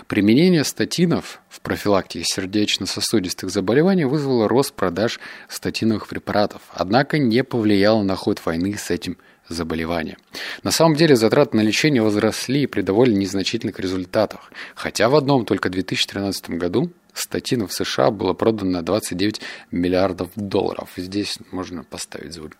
Применение 0.08 0.64
статинов 0.64 1.42
в 1.50 1.62
профилактике 1.62 2.26
сердечно-сосудистых 2.26 3.50
заболеваний 3.50 4.06
вызвало 4.06 4.48
рост 4.48 4.74
продаж 4.74 5.20
статиновых 5.48 6.08
препаратов, 6.08 6.62
однако 6.74 7.18
не 7.18 7.44
повлияло 7.44 8.02
на 8.02 8.16
ход 8.16 8.42
войны 8.46 8.76
с 8.78 8.90
этим 8.90 9.18
заболевания. 9.48 10.18
На 10.64 10.72
самом 10.72 10.96
деле 10.96 11.16
затраты 11.16 11.58
на 11.58 11.62
лечение 11.62 12.02
возросли 12.02 12.68
при 12.68 12.82
довольно 12.82 13.18
незначительных 13.18 13.80
результатах, 13.80 14.52
хотя 14.76 15.10
в 15.10 15.16
одном 15.16 15.46
только 15.46 15.70
2013 15.70 16.52
году 16.52 16.92
статинов 17.14 17.72
в 17.72 17.74
США 17.74 18.12
было 18.12 18.34
продано 18.34 18.72
на 18.72 18.84
29 18.84 19.42
миллиардов 19.72 20.30
долларов. 20.36 20.90
Здесь 20.96 21.40
можно 21.52 21.84
поставить 21.84 22.34
звук. 22.34 22.52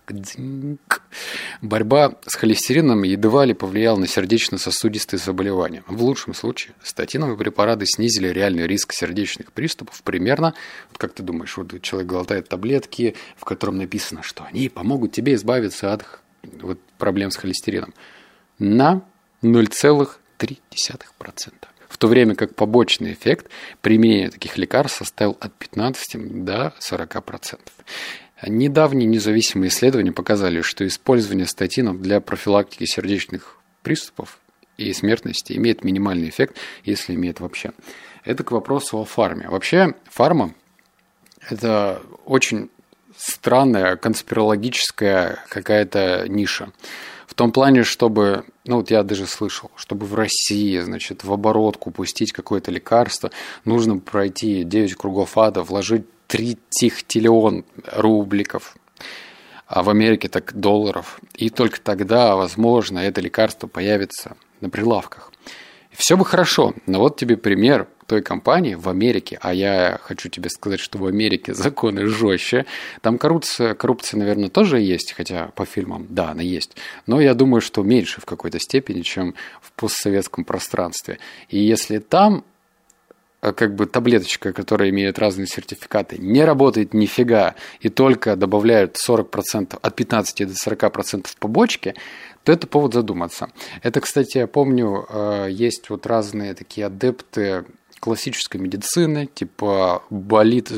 Борьба 1.62 2.16
с 2.26 2.36
холестерином 2.36 3.04
едва 3.04 3.46
ли 3.46 3.54
повлияла 3.54 3.98
на 3.98 4.08
сердечно-сосудистые 4.08 5.20
заболевания. 5.20 5.84
В 5.88 6.04
лучшем 6.04 6.34
случае 6.34 6.74
статиновые 6.84 7.38
препараты 7.38 7.86
снизили 7.86 8.28
реальный 8.28 8.68
риск 8.68 8.94
сердечных 8.94 9.52
приступов 9.52 10.02
примерно, 10.04 10.54
вот 10.90 10.98
как 10.98 11.14
ты 11.14 11.24
думаешь, 11.24 11.56
вот 11.58 11.82
человек 11.82 12.10
глотает 12.10 12.50
таблетки, 12.50 13.16
в 13.38 13.46
котором 13.46 13.78
написано, 13.78 14.24
что 14.24 14.44
они 14.44 14.70
помогут 14.70 15.12
тебе 15.12 15.36
избавиться 15.36 15.94
от 15.94 16.06
вот, 16.62 16.80
проблем 16.98 17.32
с 17.32 17.38
холестерином, 17.38 17.94
на 18.60 19.04
0,3% 19.42 21.54
в 21.92 21.98
то 21.98 22.08
время 22.08 22.36
как 22.36 22.56
побочный 22.56 23.12
эффект 23.12 23.48
применения 23.82 24.30
таких 24.30 24.58
лекарств 24.58 25.00
составил 25.00 25.38
от 25.42 25.54
15 25.54 26.46
до 26.46 26.74
40%. 26.80 27.60
Недавние 28.48 29.08
независимые 29.08 29.70
исследования 29.70 30.14
показали, 30.14 30.62
что 30.62 30.88
использование 30.88 31.46
статинов 31.46 32.02
для 32.02 32.22
профилактики 32.22 32.86
сердечных 32.86 33.58
приступов 33.84 34.40
и 34.78 34.94
смертности 34.94 35.54
имеет 35.54 35.84
минимальный 35.84 36.30
эффект, 36.30 36.58
если 36.84 37.14
имеет 37.14 37.40
вообще. 37.42 37.72
Это 38.24 38.44
к 38.44 38.52
вопросу 38.52 38.98
о 38.98 39.06
фарме. 39.06 39.50
Вообще, 39.50 39.94
фарма– 40.10 40.54
это 41.50 42.02
очень 42.26 42.70
странная 43.18 43.98
конспирологическая 43.98 45.44
какая-то 45.50 46.26
ниша. 46.30 46.72
В 47.32 47.34
том 47.34 47.54
плане, 47.54 47.84
чтобы, 47.84 48.44
ну 48.66 48.76
вот 48.76 48.92
я 48.92 49.04
даже 49.04 49.26
слышал, 49.26 49.72
чтобы 49.78 50.06
в 50.06 50.16
России, 50.16 50.78
значит, 50.80 51.24
в 51.24 51.32
оборотку 51.32 51.90
пустить 51.90 52.34
какое-то 52.34 52.72
лекарство, 52.72 53.32
нужно 53.64 54.00
пройти 54.00 54.66
9 54.66 54.96
кругов 54.96 55.38
ада, 55.38 55.64
вложить 55.64 56.04
3 56.28 56.58
тихтиллион 56.70 57.64
рубликов, 57.94 58.76
а 59.66 59.82
в 59.82 59.90
Америке 59.90 60.28
так 60.28 60.54
долларов. 60.60 61.22
И 61.36 61.50
только 61.50 61.80
тогда, 61.80 62.36
возможно, 62.36 63.00
это 63.00 63.22
лекарство 63.22 63.68
появится 63.68 64.36
на 64.60 64.70
прилавках. 64.70 65.32
Все 65.92 66.18
бы 66.18 66.26
хорошо, 66.26 66.74
но 66.86 67.00
вот 67.00 67.16
тебе 67.16 67.38
пример 67.38 67.88
той 68.12 68.22
компании 68.22 68.76
в 68.76 68.90
Америке, 68.90 69.38
а 69.42 69.54
я 69.54 69.98
хочу 70.04 70.28
тебе 70.28 70.50
сказать, 70.50 70.82
что 70.82 70.98
в 70.98 71.06
Америке 71.06 71.54
законы 71.66 72.08
жестче, 72.08 72.66
там 73.00 73.18
коррупция, 73.18 73.74
коррупция, 73.74 74.18
наверное, 74.18 74.50
тоже 74.50 74.82
есть, 74.82 75.14
хотя 75.14 75.48
по 75.56 75.64
фильмам, 75.64 76.08
да, 76.10 76.32
она 76.32 76.42
есть, 76.42 76.76
но 77.08 77.22
я 77.22 77.34
думаю, 77.34 77.62
что 77.62 77.84
меньше 77.84 78.20
в 78.20 78.26
какой-то 78.26 78.60
степени, 78.60 79.02
чем 79.02 79.34
в 79.62 79.72
постсоветском 79.72 80.44
пространстве. 80.44 81.20
И 81.48 81.58
если 81.58 82.00
там 82.00 82.44
э, 83.42 83.54
как 83.54 83.76
бы 83.76 83.86
таблеточка, 83.86 84.52
которая 84.52 84.90
имеет 84.90 85.18
разные 85.18 85.48
сертификаты, 85.48 86.18
не 86.18 86.44
работает 86.44 86.94
нифига 86.94 87.56
и 87.80 87.88
только 87.88 88.36
добавляют 88.36 88.98
40%, 89.10 89.80
от 89.82 89.96
15 89.96 90.48
до 90.48 90.54
40% 90.54 91.28
побочки, 91.40 91.96
то 92.44 92.52
это 92.52 92.68
повод 92.68 92.94
задуматься. 92.94 93.50
Это, 93.84 94.02
кстати, 94.02 94.40
я 94.40 94.48
помню, 94.48 95.06
э, 95.08 95.48
есть 95.50 95.90
вот 95.90 96.06
разные 96.06 96.54
такие 96.54 96.88
адепты 96.88 97.64
классической 98.02 98.58
медицины, 98.58 99.30
типа 99.34 100.04
болит 100.10 100.70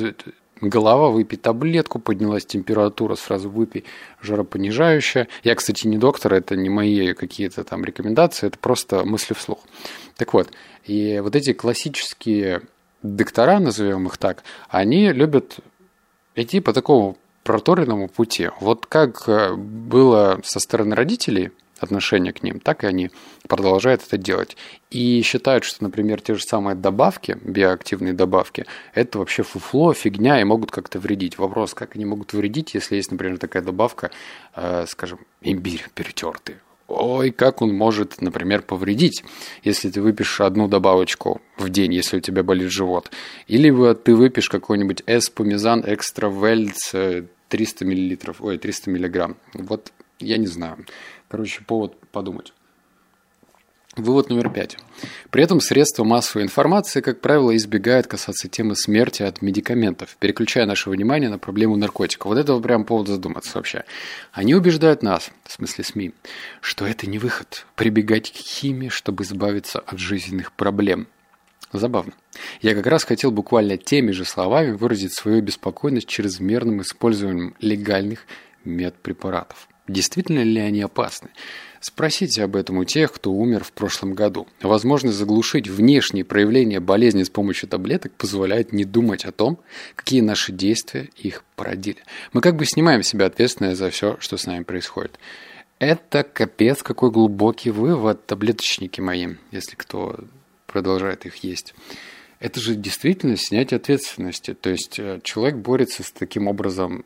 голова, 0.62 1.10
выпей 1.10 1.38
таблетку, 1.38 2.00
поднялась 2.00 2.46
температура, 2.46 3.15
сразу 3.15 3.50
выпей 3.50 3.86
жаропонижающее. 4.22 5.27
Я, 5.44 5.56
кстати, 5.56 5.88
не 5.88 5.98
доктор, 5.98 6.34
это 6.36 6.56
не 6.56 6.70
мои 6.70 7.13
какие-то 7.13 7.63
там 7.63 7.84
рекомендации, 7.84 8.48
это 8.48 8.60
просто 8.60 9.03
мысли 9.03 9.34
вслух. 9.34 9.60
Так 10.15 10.34
вот, 10.34 10.51
и 10.86 11.20
вот 11.24 11.36
эти 11.36 11.53
классические 11.53 12.62
доктора, 13.01 13.60
назовем 13.60 14.08
их 14.08 14.18
так, 14.18 14.44
они 14.70 15.12
любят 15.12 15.58
идти 16.36 16.60
по 16.60 16.74
такому 16.74 17.18
проторенному 17.44 18.08
пути. 18.08 18.50
Вот 18.60 18.86
как 18.86 19.27
э, 19.27 19.53
было 19.56 20.39
со 20.44 20.60
стороны 20.60 20.96
родителей 20.96 21.51
отношение 21.84 22.34
к 22.34 22.44
ним, 22.44 22.60
так 22.60 22.84
и 22.84 22.88
они 22.88 23.12
продолжают 23.48 24.02
это 24.06 24.18
делать. 24.18 24.58
И 24.90 25.22
считают, 25.22 25.63
что, 25.63 25.84
например, 25.84 26.22
те 26.22 26.36
же 26.36 26.44
самые 26.44 26.75
добавки, 26.75 27.38
биоактивные 27.44 28.13
добавки, 28.13 28.66
это 28.94 29.20
вообще 29.20 29.44
фуфло, 29.44 29.94
фигня 29.94 30.40
и 30.42 30.44
могут 30.44 30.72
как-то 30.72 31.00
вредить. 31.00 31.38
Вопрос, 31.38 31.74
как 31.74 31.96
они 31.96 32.06
могут 32.06 32.34
вредить, 32.34 32.74
если 32.74 32.96
есть, 32.96 33.12
например, 33.12 33.38
такая 33.38 33.63
добавка, 33.63 34.12
э, 34.56 34.86
скажем, 34.88 35.20
имбирь 35.42 35.86
перетертый. 35.94 36.56
Ой, 36.88 37.32
как 37.32 37.62
он 37.62 37.74
может, 37.74 38.22
например, 38.22 38.62
повредить, 38.62 39.24
если 39.63 39.90
ты 39.90 40.02
выпьешь 40.02 40.42
одну 40.42 40.68
добавочку 40.68 41.42
в 41.58 41.70
день, 41.70 41.94
если 41.94 42.18
у 42.18 42.20
тебя 42.20 42.44
болит 42.44 42.72
живот. 42.72 43.10
Или 43.48 43.94
ты 43.94 44.16
выпьешь 44.16 44.50
какой-нибудь 44.50 45.02
эспумизан 45.08 45.84
экстра 45.86 46.30
вельц 46.30 46.94
300 47.50 47.86
мл, 47.86 48.36
ой, 48.40 48.58
300 48.58 48.90
миллиграмм. 48.90 49.38
Вот 49.54 49.92
я 50.20 50.38
не 50.38 50.48
знаю. 50.48 50.86
Короче, 51.34 51.63
повод 51.66 51.98
подумать. 52.12 52.54
Вывод 53.96 54.30
номер 54.30 54.52
пять. 54.52 54.78
При 55.32 55.42
этом 55.42 55.62
средства 55.62 56.04
массовой 56.04 56.44
информации, 56.44 57.02
как 57.02 57.22
правило, 57.22 57.56
избегают 57.56 58.06
касаться 58.06 58.48
темы 58.48 58.75
смерти 58.75 59.24
от 59.24 59.42
медикаментов, 59.42 60.16
переключая 60.20 60.68
наше 60.68 60.92
внимание 60.92 61.32
на 61.32 61.40
проблему 61.40 61.75
наркотиков. 61.75 62.28
Вот 62.28 62.38
это 62.38 62.60
прям 62.60 62.86
повод 62.86 63.08
задуматься 63.08 63.58
вообще. 63.58 63.84
Они 64.32 64.54
убеждают 64.54 65.02
нас, 65.02 65.32
в 65.44 65.54
смысле 65.54 65.84
СМИ, 65.84 66.13
что 66.62 66.86
это 66.86 67.10
не 67.10 67.18
выход, 67.18 67.66
прибегать 67.75 68.32
к 68.32 68.36
химии, 68.36 68.90
чтобы 68.90 69.24
избавиться 69.24 69.80
от 69.80 69.98
жизненных 69.98 70.52
проблем. 70.52 71.08
Забавно. 71.72 72.13
Я 72.62 72.75
как 72.75 72.86
раз 72.86 73.06
хотел 73.06 73.32
буквально 73.32 73.78
теми 73.78 74.12
же 74.12 74.24
словами 74.24 74.74
выразить 74.74 75.16
свою 75.16 75.42
беспокойность 75.42 76.08
чрезмерным 76.08 76.84
использованием 76.84 77.56
легальных 77.60 78.28
медпрепаратов. 78.66 79.68
Действительно 79.88 80.44
ли 80.44 80.60
они 80.60 80.82
опасны? 80.82 81.30
Спросите 81.82 82.44
об 82.44 82.56
этом 82.56 82.78
у 82.78 82.86
тех, 82.86 83.12
кто 83.12 83.34
умер 83.34 83.66
в 83.66 83.74
прошлом 83.74 84.13
году. 84.13 84.48
Возможность 84.62 85.18
заглушить 85.18 85.68
внешние 85.68 86.24
проявления 86.24 86.80
болезни 86.80 87.24
с 87.24 87.30
помощью 87.30 87.68
таблеток 87.68 88.13
позволяет 88.13 88.72
не 88.72 88.86
думать 88.86 89.25
о 89.25 89.34
том, 89.34 89.60
какие 89.96 90.22
наши 90.22 90.54
действия 90.54 91.10
их 91.18 91.44
породили. 91.58 91.98
Мы 92.32 92.40
как 92.40 92.56
бы 92.56 92.66
снимаем 92.66 93.04
с 93.04 93.08
себя 93.08 93.25
ответственность 93.25 93.80
за 93.80 93.90
все, 93.90 94.16
что 94.22 94.38
с 94.38 94.46
нами 94.46 94.63
происходит. 94.63 95.20
Это 95.80 96.24
капец 96.24 96.82
какой 96.82 97.12
глубокий 97.12 97.72
вывод, 97.72 98.25
таблеточники 98.25 99.02
мои, 99.02 99.36
если 99.52 99.75
кто 99.75 100.18
продолжает 100.66 101.25
их 101.25 101.36
есть. 101.44 101.75
Это 102.40 102.62
же 102.62 102.75
действительно 102.75 103.36
снятие 103.36 103.78
ответственности. 103.78 104.54
То 104.54 104.70
есть 104.70 105.00
э, 105.00 105.20
человек 105.24 105.58
борется 105.58 106.04
с 106.04 106.12
таким 106.12 106.48
образом 106.48 107.04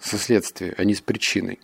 со 0.00 0.18
следствием, 0.18 0.74
а 0.76 0.84
не 0.84 0.94
с 0.94 1.00
причиной. 1.00 1.58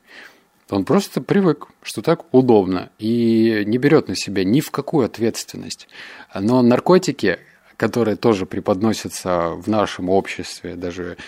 Он 0.71 0.85
просто 0.85 1.21
привык, 1.21 1.69
что 1.83 2.03
так 2.03 2.25
удобно, 2.33 2.91
и 2.99 3.63
не 3.67 3.79
берет 3.79 4.09
на 4.09 4.17
себя 4.17 4.45
ни 4.45 4.61
в 4.61 4.71
какую 4.71 5.07
ответственность. 5.07 5.89
Но 6.35 6.61
наркотики, 6.63 7.39
которые 7.77 8.17
тоже 8.17 8.47
преподносятся 8.47 9.51
в 9.51 9.69
нашем 9.69 10.11
обществе, 10.11 10.75
даже 10.75 11.19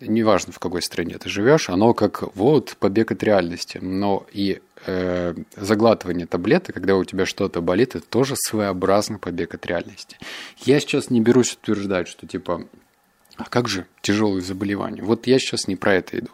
неважно 0.00 0.52
в 0.52 0.58
какой 0.58 0.82
стране 0.82 1.18
ты 1.18 1.28
живешь, 1.28 1.68
оно 1.68 1.94
как 1.94 2.34
вот 2.34 2.76
побег 2.78 3.12
от 3.12 3.22
реальности. 3.22 3.78
Но 3.80 4.26
и 4.32 4.60
э, 4.86 5.34
заглатывание 5.56 6.26
таблеток, 6.26 6.74
когда 6.74 6.96
у 6.96 7.04
тебя 7.04 7.26
что-то 7.26 7.60
болит, 7.60 7.94
это 7.94 8.06
тоже 8.06 8.34
своеобразный 8.36 9.18
побег 9.18 9.54
от 9.54 9.66
реальности. 9.66 10.16
Я 10.64 10.80
сейчас 10.80 11.10
не 11.10 11.20
берусь 11.20 11.54
утверждать, 11.54 12.08
что 12.08 12.26
типа 12.26 12.66
а 13.40 13.48
как 13.48 13.68
же 13.68 13.86
тяжелые 14.02 14.42
заболевания? 14.42 15.02
Вот 15.02 15.26
я 15.26 15.38
сейчас 15.38 15.66
не 15.66 15.74
про 15.74 15.94
это 15.94 16.18
иду 16.18 16.28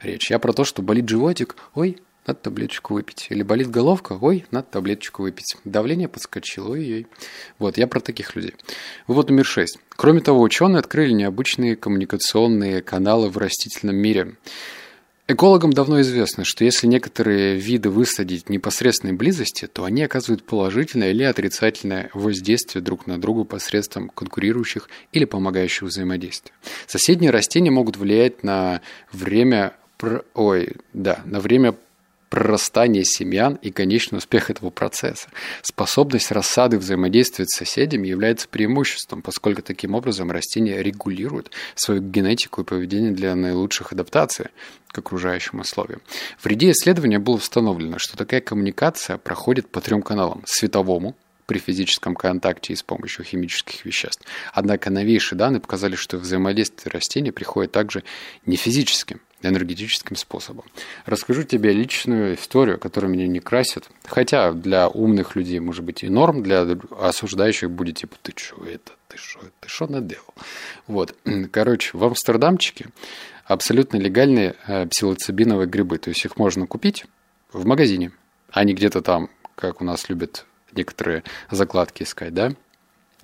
речь. 0.00 0.30
Я 0.30 0.38
про 0.38 0.52
то, 0.52 0.64
что 0.64 0.80
болит 0.80 1.08
животик, 1.08 1.56
ой, 1.74 1.98
надо 2.24 2.38
таблеточку 2.38 2.94
выпить. 2.94 3.26
Или 3.30 3.42
болит 3.42 3.68
головка, 3.68 4.16
ой, 4.20 4.46
надо 4.52 4.68
таблеточку 4.70 5.22
выпить. 5.22 5.56
Давление 5.64 6.06
подскочило, 6.06 6.70
ой-ой. 6.70 7.08
Вот, 7.58 7.78
я 7.78 7.88
про 7.88 7.98
таких 7.98 8.36
людей. 8.36 8.54
Вывод 9.08 9.30
номер 9.30 9.44
шесть. 9.44 9.78
Кроме 9.88 10.20
того, 10.20 10.40
ученые 10.40 10.78
открыли 10.78 11.12
необычные 11.12 11.74
коммуникационные 11.74 12.80
каналы 12.80 13.28
в 13.28 13.38
растительном 13.38 13.96
мире. 13.96 14.36
Экологам 15.28 15.72
давно 15.72 16.00
известно, 16.00 16.44
что 16.44 16.64
если 16.64 16.86
некоторые 16.88 17.56
виды 17.56 17.90
высадить 17.90 18.46
в 18.46 18.50
непосредственной 18.50 19.14
близости, 19.14 19.66
то 19.66 19.84
они 19.84 20.02
оказывают 20.02 20.42
положительное 20.44 21.10
или 21.10 21.22
отрицательное 21.22 22.10
воздействие 22.12 22.82
друг 22.82 23.06
на 23.06 23.20
друга 23.20 23.44
посредством 23.44 24.08
конкурирующих 24.08 24.88
или 25.12 25.24
помогающих 25.24 25.82
взаимодействий. 25.82 26.52
Соседние 26.86 27.30
растения 27.30 27.70
могут 27.70 27.96
влиять 27.96 28.42
на 28.42 28.80
время 29.12 29.74
ой, 30.34 30.72
да, 30.92 31.20
на 31.24 31.38
время 31.38 31.76
прорастание 32.32 33.04
семян 33.04 33.56
и 33.56 33.70
конечный 33.70 34.16
успех 34.16 34.48
этого 34.48 34.70
процесса. 34.70 35.28
Способность 35.60 36.32
рассады 36.32 36.78
взаимодействовать 36.78 37.50
с 37.50 37.58
соседями 37.58 38.08
является 38.08 38.48
преимуществом, 38.48 39.20
поскольку 39.20 39.60
таким 39.60 39.94
образом 39.94 40.30
растения 40.30 40.82
регулируют 40.82 41.50
свою 41.74 42.00
генетику 42.00 42.62
и 42.62 42.64
поведение 42.64 43.10
для 43.10 43.34
наилучших 43.34 43.92
адаптаций 43.92 44.46
к 44.88 44.96
окружающим 44.96 45.60
условиям. 45.60 46.00
В 46.38 46.46
ряде 46.46 46.70
исследования 46.70 47.18
было 47.18 47.34
установлено, 47.34 47.98
что 47.98 48.16
такая 48.16 48.40
коммуникация 48.40 49.18
проходит 49.18 49.68
по 49.68 49.82
трем 49.82 50.00
каналам– 50.00 50.42
световому, 50.46 51.14
при 51.44 51.58
физическом 51.58 52.14
контакте 52.14 52.72
и 52.72 52.76
с 52.76 52.82
помощью 52.82 53.26
химических 53.26 53.84
веществ. 53.84 54.24
Однако 54.54 54.88
новейшие 54.88 55.38
данные 55.38 55.60
показали, 55.60 55.96
что 55.96 56.16
взаимодействие 56.16 56.92
растений 56.92 57.30
приходит 57.30 57.72
также 57.72 58.04
не 58.46 58.56
физическим, 58.56 59.20
энергетическим 59.50 60.16
способом. 60.16 60.64
Расскажу 61.06 61.42
тебе 61.42 61.72
личную 61.72 62.34
историю, 62.34 62.78
которая 62.78 63.10
меня 63.10 63.26
не 63.26 63.40
красит. 63.40 63.88
Хотя 64.04 64.52
для 64.52 64.88
умных 64.88 65.36
людей 65.36 65.60
может 65.60 65.84
быть 65.84 66.02
и 66.02 66.08
норм, 66.08 66.42
для 66.42 66.66
осуждающих 66.98 67.70
будет 67.70 67.98
типа 67.98 68.16
«ты 68.22 68.32
что 68.36 68.64
это? 68.64 68.92
Ты 69.08 69.18
что? 69.18 69.40
Ты 69.60 69.68
что 69.68 69.86
наделал?» 69.86 70.34
Вот. 70.86 71.14
Короче, 71.52 71.96
в 71.96 72.04
Амстердамчике 72.04 72.86
абсолютно 73.44 73.96
легальные 73.96 74.56
э, 74.66 74.86
псилоцибиновые 74.86 75.66
грибы. 75.66 75.98
То 75.98 76.10
есть 76.10 76.24
их 76.24 76.36
можно 76.36 76.66
купить 76.66 77.06
в 77.52 77.66
магазине, 77.66 78.12
а 78.50 78.64
не 78.64 78.74
где-то 78.74 79.02
там, 79.02 79.30
как 79.54 79.80
у 79.80 79.84
нас 79.84 80.08
любят 80.08 80.46
некоторые 80.72 81.22
закладки 81.50 82.02
искать, 82.02 82.34
да? 82.34 82.52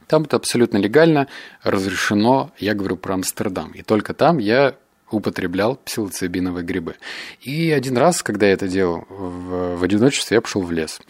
Там 0.07 0.23
это 0.23 0.37
абсолютно 0.37 0.79
легально, 0.79 1.29
разрешено, 1.63 2.51
я 2.59 2.75
говорю 2.75 2.97
про 2.97 3.15
Амстердам. 3.15 3.73
И 3.73 3.83
только 3.83 4.15
там 4.15 4.39
я 4.39 4.75
употреблял 5.11 5.77
псилоцибиновые 5.77 6.65
грибы. 6.65 6.97
И 7.41 7.71
один 7.71 7.97
раз, 7.97 8.23
когда 8.23 8.47
я 8.47 8.53
это 8.53 8.69
делал 8.69 9.07
в, 9.09 9.77
в 9.77 9.83
одиночестве, 9.83 10.37
я 10.37 10.41
пошел 10.41 10.63
в 10.63 10.71
лес. 10.71 11.01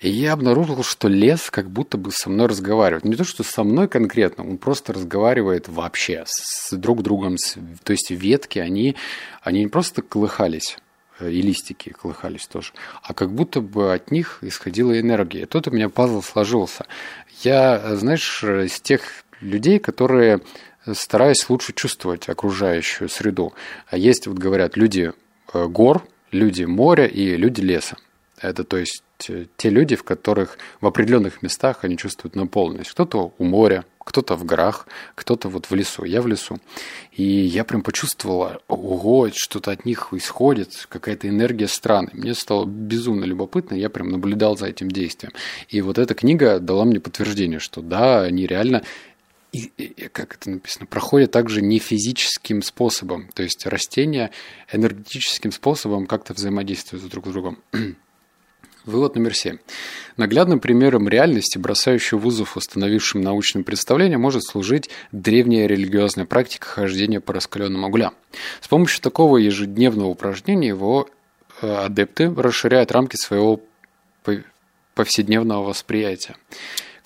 И 0.00 0.10
я 0.10 0.34
обнаружил, 0.34 0.84
что 0.84 1.08
лес 1.08 1.50
как 1.50 1.70
будто 1.70 1.98
бы 1.98 2.12
со 2.12 2.30
мной 2.30 2.46
разговаривает. 2.46 3.04
Не 3.04 3.16
то, 3.16 3.24
что 3.24 3.42
со 3.42 3.64
мной 3.64 3.88
конкретно, 3.88 4.48
он 4.48 4.56
просто 4.56 4.92
разговаривает 4.92 5.68
вообще 5.68 6.22
с 6.26 6.72
друг 6.76 7.02
другом. 7.02 7.36
С, 7.36 7.56
то 7.82 7.92
есть 7.92 8.10
ветки, 8.10 8.60
они, 8.60 8.94
они 9.42 9.60
не 9.60 9.66
просто 9.66 10.02
колыхались, 10.02 10.78
э, 11.18 11.32
и 11.32 11.42
листики 11.42 11.90
колыхались 11.90 12.46
тоже, 12.46 12.72
а 13.02 13.12
как 13.12 13.32
будто 13.32 13.60
бы 13.60 13.92
от 13.92 14.12
них 14.12 14.38
исходила 14.42 14.98
энергия. 14.98 15.42
И 15.42 15.46
тут 15.46 15.66
у 15.66 15.72
меня 15.72 15.88
пазл 15.88 16.22
сложился. 16.22 16.86
Я, 17.42 17.96
знаешь, 17.96 18.44
из 18.44 18.80
тех 18.80 19.02
людей, 19.40 19.80
которые 19.80 20.42
стараясь 20.94 21.48
лучше 21.48 21.72
чувствовать 21.72 22.28
окружающую 22.28 23.08
среду. 23.08 23.52
А 23.88 23.96
есть, 23.96 24.26
вот 24.26 24.38
говорят, 24.38 24.76
люди 24.76 25.12
э, 25.52 25.66
гор, 25.66 26.02
люди 26.30 26.64
моря 26.64 27.06
и 27.06 27.36
люди 27.36 27.60
леса. 27.60 27.96
Это 28.40 28.64
то 28.64 28.76
есть 28.76 29.02
э, 29.28 29.46
те 29.56 29.70
люди, 29.70 29.96
в 29.96 30.04
которых 30.04 30.58
в 30.80 30.86
определенных 30.86 31.42
местах 31.42 31.80
они 31.82 31.96
чувствуют 31.96 32.36
наполненность. 32.36 32.90
Кто-то 32.90 33.32
у 33.38 33.44
моря, 33.44 33.84
кто-то 34.08 34.36
в 34.36 34.44
горах, 34.44 34.86
кто-то 35.14 35.48
вот 35.48 35.66
в 35.66 35.74
лесу. 35.74 36.04
Я 36.04 36.22
в 36.22 36.26
лесу. 36.26 36.58
И 37.12 37.22
я 37.22 37.64
прям 37.64 37.82
почувствовала, 37.82 38.62
ого, 38.66 39.28
что-то 39.34 39.70
от 39.70 39.84
них 39.84 40.08
исходит, 40.12 40.86
какая-то 40.88 41.28
энергия 41.28 41.68
страны. 41.68 42.08
Мне 42.14 42.34
стало 42.34 42.64
безумно 42.64 43.24
любопытно, 43.24 43.74
я 43.74 43.90
прям 43.90 44.08
наблюдал 44.08 44.56
за 44.56 44.66
этим 44.66 44.90
действием. 44.90 45.32
И 45.68 45.82
вот 45.82 45.98
эта 45.98 46.14
книга 46.14 46.58
дала 46.58 46.86
мне 46.86 47.00
подтверждение, 47.00 47.58
что 47.58 47.82
да, 47.82 48.22
они 48.22 48.46
реально 48.46 48.82
и, 49.52 49.70
и, 49.76 50.08
как 50.08 50.34
это 50.34 50.50
написано, 50.50 50.86
проходят 50.86 51.30
также 51.30 51.62
не 51.62 51.78
физическим 51.78 52.62
способом, 52.62 53.28
то 53.34 53.42
есть 53.42 53.66
растения 53.66 54.30
энергетическим 54.72 55.52
способом 55.52 56.06
как-то 56.06 56.34
взаимодействуют 56.34 57.08
друг 57.08 57.26
с 57.26 57.30
другом. 57.30 57.62
Вывод 58.84 59.16
номер 59.16 59.34
семь. 59.34 59.58
Наглядным 60.16 60.60
примером 60.60 61.08
реальности, 61.08 61.58
бросающего 61.58 62.18
вызов 62.18 62.56
установившим 62.56 63.20
научным 63.20 63.64
представлением, 63.64 64.20
может 64.20 64.44
служить 64.44 64.88
древняя 65.12 65.66
религиозная 65.66 66.24
практика 66.24 66.66
хождения 66.66 67.20
по 67.20 67.32
раскаленным 67.32 67.84
углям. 67.84 68.14
С 68.60 68.68
помощью 68.68 69.02
такого 69.02 69.36
ежедневного 69.36 70.08
упражнения 70.08 70.68
его 70.68 71.08
э, 71.60 71.70
адепты 71.70 72.32
расширяют 72.34 72.92
рамки 72.92 73.16
своего 73.16 73.60
повседневного 74.94 75.64
восприятия. 75.64 76.36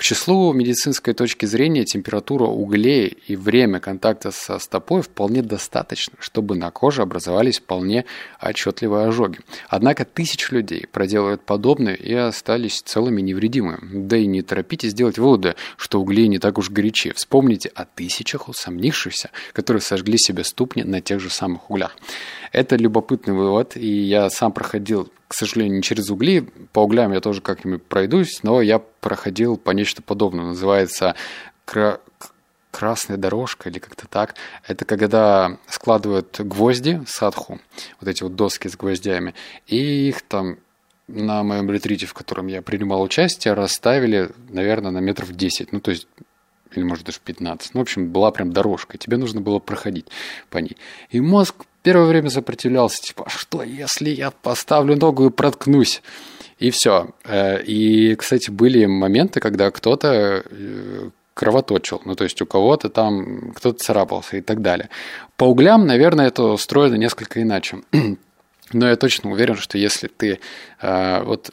К 0.02 0.04
числу 0.04 0.52
медицинской 0.52 1.14
точки 1.14 1.46
зрения 1.46 1.84
температура 1.84 2.46
углей 2.46 3.16
и 3.28 3.36
время 3.36 3.78
контакта 3.78 4.32
со 4.32 4.58
стопой 4.58 5.00
вполне 5.00 5.42
достаточно, 5.42 6.14
чтобы 6.18 6.56
на 6.56 6.72
коже 6.72 7.02
образовались 7.02 7.60
вполне 7.60 8.04
отчетливые 8.40 9.06
ожоги. 9.06 9.38
Однако 9.68 10.04
тысячи 10.04 10.52
людей 10.52 10.88
проделывают 10.90 11.42
подобное 11.42 11.94
и 11.94 12.12
остались 12.14 12.82
целыми 12.82 13.20
невредимыми. 13.20 13.78
Да 14.08 14.16
и 14.16 14.26
не 14.26 14.42
торопитесь 14.42 14.92
делать 14.92 15.18
выводы, 15.18 15.54
что 15.76 16.00
угли 16.00 16.26
не 16.26 16.40
так 16.40 16.58
уж 16.58 16.70
горячи. 16.70 17.12
Вспомните 17.12 17.70
о 17.72 17.84
тысячах 17.84 18.48
усомнившихся, 18.48 19.30
которые 19.52 19.82
сожгли 19.82 20.18
себе 20.18 20.42
ступни 20.42 20.82
на 20.82 21.00
тех 21.00 21.20
же 21.20 21.30
самых 21.30 21.70
углях. 21.70 21.96
Это 22.50 22.74
любопытный 22.74 23.34
вывод, 23.34 23.76
и 23.76 23.86
я 23.86 24.30
сам 24.30 24.50
проходил 24.50 25.12
к 25.32 25.34
сожалению, 25.34 25.76
не 25.76 25.82
через 25.82 26.10
угли. 26.10 26.46
По 26.74 26.80
углям 26.80 27.10
я 27.14 27.20
тоже 27.22 27.40
как-нибудь 27.40 27.82
пройдусь, 27.82 28.42
но 28.42 28.60
я 28.60 28.78
проходил 28.78 29.56
по 29.56 29.70
нечто 29.70 30.02
подобное. 30.02 30.44
Называется 30.44 31.14
кра 31.64 32.00
красная 32.70 33.16
дорожка 33.16 33.70
или 33.70 33.78
как-то 33.78 34.06
так. 34.06 34.34
Это 34.68 34.84
когда 34.84 35.56
складывают 35.68 36.38
гвозди, 36.38 37.00
садху, 37.06 37.60
вот 37.98 38.08
эти 38.10 38.22
вот 38.22 38.36
доски 38.36 38.68
с 38.68 38.76
гвоздями, 38.76 39.34
и 39.66 40.08
их 40.08 40.20
там 40.20 40.58
на 41.08 41.42
моем 41.42 41.70
ретрите, 41.70 42.04
в 42.04 42.12
котором 42.12 42.48
я 42.48 42.60
принимал 42.60 43.00
участие, 43.00 43.54
расставили, 43.54 44.32
наверное, 44.50 44.90
на 44.90 44.98
метров 44.98 45.32
10. 45.32 45.72
Ну, 45.72 45.80
то 45.80 45.92
есть 45.92 46.06
или 46.74 46.84
может 46.84 47.06
даже 47.06 47.20
15. 47.24 47.72
Ну, 47.72 47.80
в 47.80 47.82
общем, 47.82 48.08
была 48.08 48.30
прям 48.32 48.52
дорожка, 48.52 48.98
тебе 48.98 49.16
нужно 49.16 49.40
было 49.40 49.60
проходить 49.60 50.08
по 50.50 50.58
ней. 50.58 50.76
И 51.08 51.22
мозг 51.22 51.64
первое 51.82 52.06
время 52.06 52.30
сопротивлялся, 52.30 53.02
типа, 53.02 53.24
а 53.26 53.30
что, 53.30 53.62
если 53.62 54.10
я 54.10 54.30
поставлю 54.30 54.96
ногу 54.96 55.26
и 55.26 55.30
проткнусь? 55.30 56.02
И 56.58 56.70
все. 56.70 57.10
Э, 57.24 57.62
и, 57.62 58.14
кстати, 58.14 58.50
были 58.50 58.86
моменты, 58.86 59.40
когда 59.40 59.70
кто-то 59.70 60.44
э, 60.48 61.10
кровоточил, 61.34 62.00
ну, 62.04 62.14
то 62.14 62.24
есть 62.24 62.40
у 62.42 62.46
кого-то 62.46 62.88
там 62.88 63.52
кто-то 63.52 63.78
царапался 63.82 64.36
и 64.36 64.40
так 64.42 64.62
далее. 64.62 64.88
По 65.36 65.44
углям, 65.44 65.86
наверное, 65.86 66.28
это 66.28 66.44
устроено 66.44 66.94
несколько 66.94 67.42
иначе. 67.42 67.78
Но 68.72 68.88
я 68.88 68.96
точно 68.96 69.30
уверен, 69.30 69.56
что 69.56 69.78
если 69.78 70.08
ты 70.08 70.40
э, 70.80 71.22
вот 71.24 71.52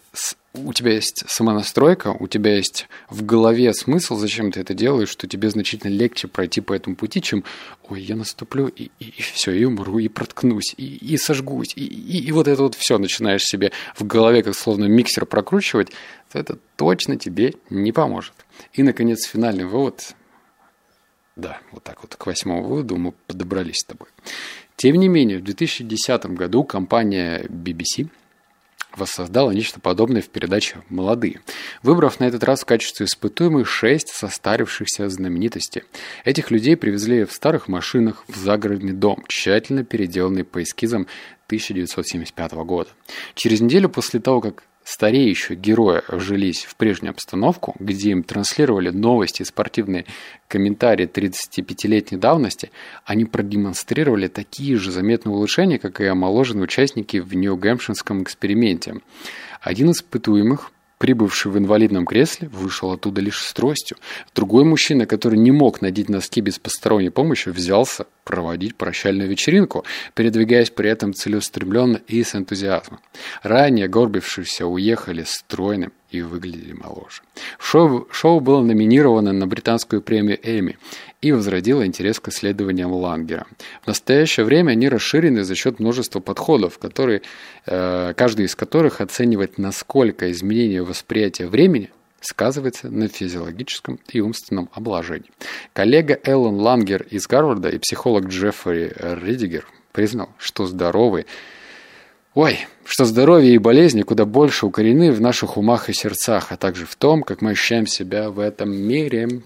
у 0.53 0.73
тебя 0.73 0.93
есть 0.93 1.23
самонастройка, 1.27 2.15
у 2.19 2.27
тебя 2.27 2.55
есть 2.55 2.87
в 3.09 3.23
голове 3.23 3.73
смысл, 3.73 4.15
зачем 4.15 4.51
ты 4.51 4.61
это 4.61 4.73
делаешь, 4.73 5.09
что 5.09 5.27
тебе 5.27 5.49
значительно 5.49 5.91
легче 5.91 6.27
пройти 6.27 6.59
по 6.61 6.73
этому 6.73 6.95
пути, 6.95 7.21
чем 7.21 7.43
«Ой, 7.87 8.01
я 8.01 8.15
наступлю, 8.15 8.67
и, 8.67 8.89
и, 8.99 9.05
и 9.05 9.21
все, 9.21 9.51
и 9.51 9.63
умру, 9.65 9.99
и 9.99 10.07
проткнусь, 10.07 10.73
и, 10.77 10.97
и 10.97 11.17
сожгусь». 11.17 11.73
И, 11.75 11.85
и, 11.85 12.19
и 12.25 12.31
вот 12.31 12.47
это 12.47 12.63
вот 12.63 12.75
все 12.75 12.97
начинаешь 12.97 13.43
себе 13.43 13.71
в 13.95 14.05
голове 14.05 14.41
как 14.41 14.55
словно 14.55 14.85
миксер 14.85 15.25
прокручивать, 15.25 15.91
то 16.31 16.39
это 16.39 16.57
точно 16.75 17.17
тебе 17.17 17.53
не 17.69 17.91
поможет. 17.91 18.33
И, 18.73 18.83
наконец, 18.83 19.25
финальный 19.25 19.65
вывод. 19.65 20.15
Да, 21.39 21.59
вот 21.71 21.83
так 21.83 22.01
вот 22.01 22.15
к 22.15 22.25
восьмому 22.25 22.63
выводу 22.63 22.97
мы 22.97 23.13
подобрались 23.27 23.79
с 23.79 23.85
тобой. 23.85 24.09
Тем 24.75 24.97
не 24.97 25.07
менее, 25.07 25.39
в 25.39 25.43
2010 25.43 26.25
году 26.27 26.63
компания 26.63 27.43
BBC– 27.43 28.09
воссоздала 28.95 29.51
нечто 29.51 29.79
подобное 29.79 30.21
в 30.21 30.29
передаче 30.29 30.81
«Молодые», 30.89 31.41
выбрав 31.83 32.19
на 32.19 32.25
этот 32.25 32.43
раз 32.43 32.61
в 32.61 32.65
качестве 32.65 33.05
испытуемых 33.05 33.67
шесть 33.67 34.09
состарившихся 34.09 35.09
знаменитостей. 35.09 35.83
Этих 36.25 36.51
людей 36.51 36.75
привезли 36.75 37.25
в 37.25 37.31
старых 37.31 37.67
машинах 37.67 38.23
в 38.27 38.35
загородный 38.35 38.93
дом, 38.93 39.23
тщательно 39.27 39.83
переделанный 39.83 40.43
по 40.43 40.63
эскизам 40.63 41.07
1975 41.47 42.53
года. 42.53 42.89
Через 43.35 43.61
неделю 43.61 43.89
после 43.89 44.19
того, 44.19 44.41
как 44.41 44.63
стареющие 44.89 45.55
герои 45.55 46.01
вжились 46.07 46.65
в 46.65 46.75
прежнюю 46.75 47.11
обстановку, 47.11 47.75
где 47.79 48.09
им 48.09 48.23
транслировали 48.23 48.89
новости 48.89 49.43
и 49.43 49.45
спортивные 49.45 50.05
комментарии 50.47 51.07
35-летней 51.07 52.17
давности, 52.17 52.71
они 53.05 53.25
продемонстрировали 53.25 54.27
такие 54.27 54.77
же 54.77 54.91
заметные 54.91 55.35
улучшения, 55.35 55.77
как 55.77 56.01
и 56.01 56.05
омоложенные 56.05 56.63
участники 56.63 57.17
в 57.17 57.35
Нью-Гэмпширском 57.35 58.23
эксперименте. 58.23 58.95
Один 59.61 59.91
из 59.91 59.97
испытуемых 59.97 60.71
прибывший 60.99 61.51
в 61.51 61.57
инвалидном 61.57 62.05
кресле, 62.05 62.49
вышел 62.49 62.91
оттуда 62.91 63.21
лишь 63.21 63.41
с 63.41 63.53
тростью. 63.53 63.97
Другой 64.35 64.65
мужчина, 64.65 65.07
который 65.07 65.39
не 65.39 65.51
мог 65.51 65.81
надеть 65.81 66.09
носки 66.09 66.41
без 66.41 66.59
посторонней 66.59 67.09
помощи, 67.09 67.49
взялся 67.49 68.05
проводить 68.25 68.75
прощальную 68.75 69.27
вечеринку, 69.27 69.85
передвигаясь 70.13 70.69
при 70.69 70.89
этом 70.89 71.13
целеустремленно 71.13 72.01
и 72.07 72.23
с 72.23 72.35
энтузиазмом. 72.35 72.99
Ранее 73.41 73.87
горбившиеся 73.87 74.67
уехали 74.67 75.23
стройным 75.25 75.93
и 76.11 76.21
выглядели 76.21 76.73
моложе. 76.73 77.21
Шоу, 77.57 78.07
шоу 78.11 78.39
было 78.39 78.61
номинировано 78.61 79.31
на 79.31 79.47
британскую 79.47 80.01
премию 80.01 80.39
Эми 80.43 80.77
и 81.21 81.31
возродило 81.31 81.85
интерес 81.85 82.19
к 82.19 82.29
исследованиям 82.29 82.91
Лангера. 82.93 83.45
В 83.83 83.87
настоящее 83.87 84.45
время 84.45 84.71
они 84.71 84.87
расширены 84.87 85.43
за 85.43 85.55
счет 85.55 85.79
множества 85.79 86.19
подходов, 86.19 86.77
которые, 86.77 87.21
э, 87.65 88.13
каждый 88.15 88.45
из 88.45 88.55
которых 88.55 89.01
оценивает, 89.01 89.57
насколько 89.57 90.31
изменение 90.31 90.83
восприятия 90.83 91.47
времени 91.47 91.89
сказывается 92.21 92.89
на 92.89 93.07
физиологическом 93.07 93.99
и 94.09 94.19
умственном 94.19 94.69
обложении. 94.73 95.31
Коллега 95.73 96.19
Эллен 96.23 96.55
Лангер 96.55 97.05
из 97.09 97.27
Гарварда 97.27 97.69
и 97.69 97.77
психолог 97.77 98.27
Джеффри 98.27 98.93
Ридигер 99.21 99.65
признал, 99.91 100.29
что 100.37 100.65
здоровый 100.65 101.25
Ой, 102.35 102.67
что 102.85 103.05
здоровье 103.05 103.55
и 103.55 103.57
болезни 103.57 104.03
куда 104.03 104.23
больше 104.23 104.67
укорены 104.67 105.11
в 105.11 105.19
наших 105.19 105.57
умах 105.57 105.89
и 105.89 105.93
сердцах, 105.93 106.51
а 106.51 106.57
также 106.57 106.85
в 106.85 106.95
том, 106.95 107.23
как 107.23 107.41
мы 107.41 107.51
ощущаем 107.51 107.87
себя 107.87 108.29
в 108.29 108.39
этом 108.39 108.71
мире. 108.71 109.41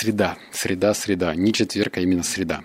Среда, 0.00 0.38
среда, 0.50 0.94
среда. 0.94 1.34
Не 1.34 1.52
четверг, 1.52 1.98
а 1.98 2.00
именно 2.00 2.22
среда. 2.22 2.62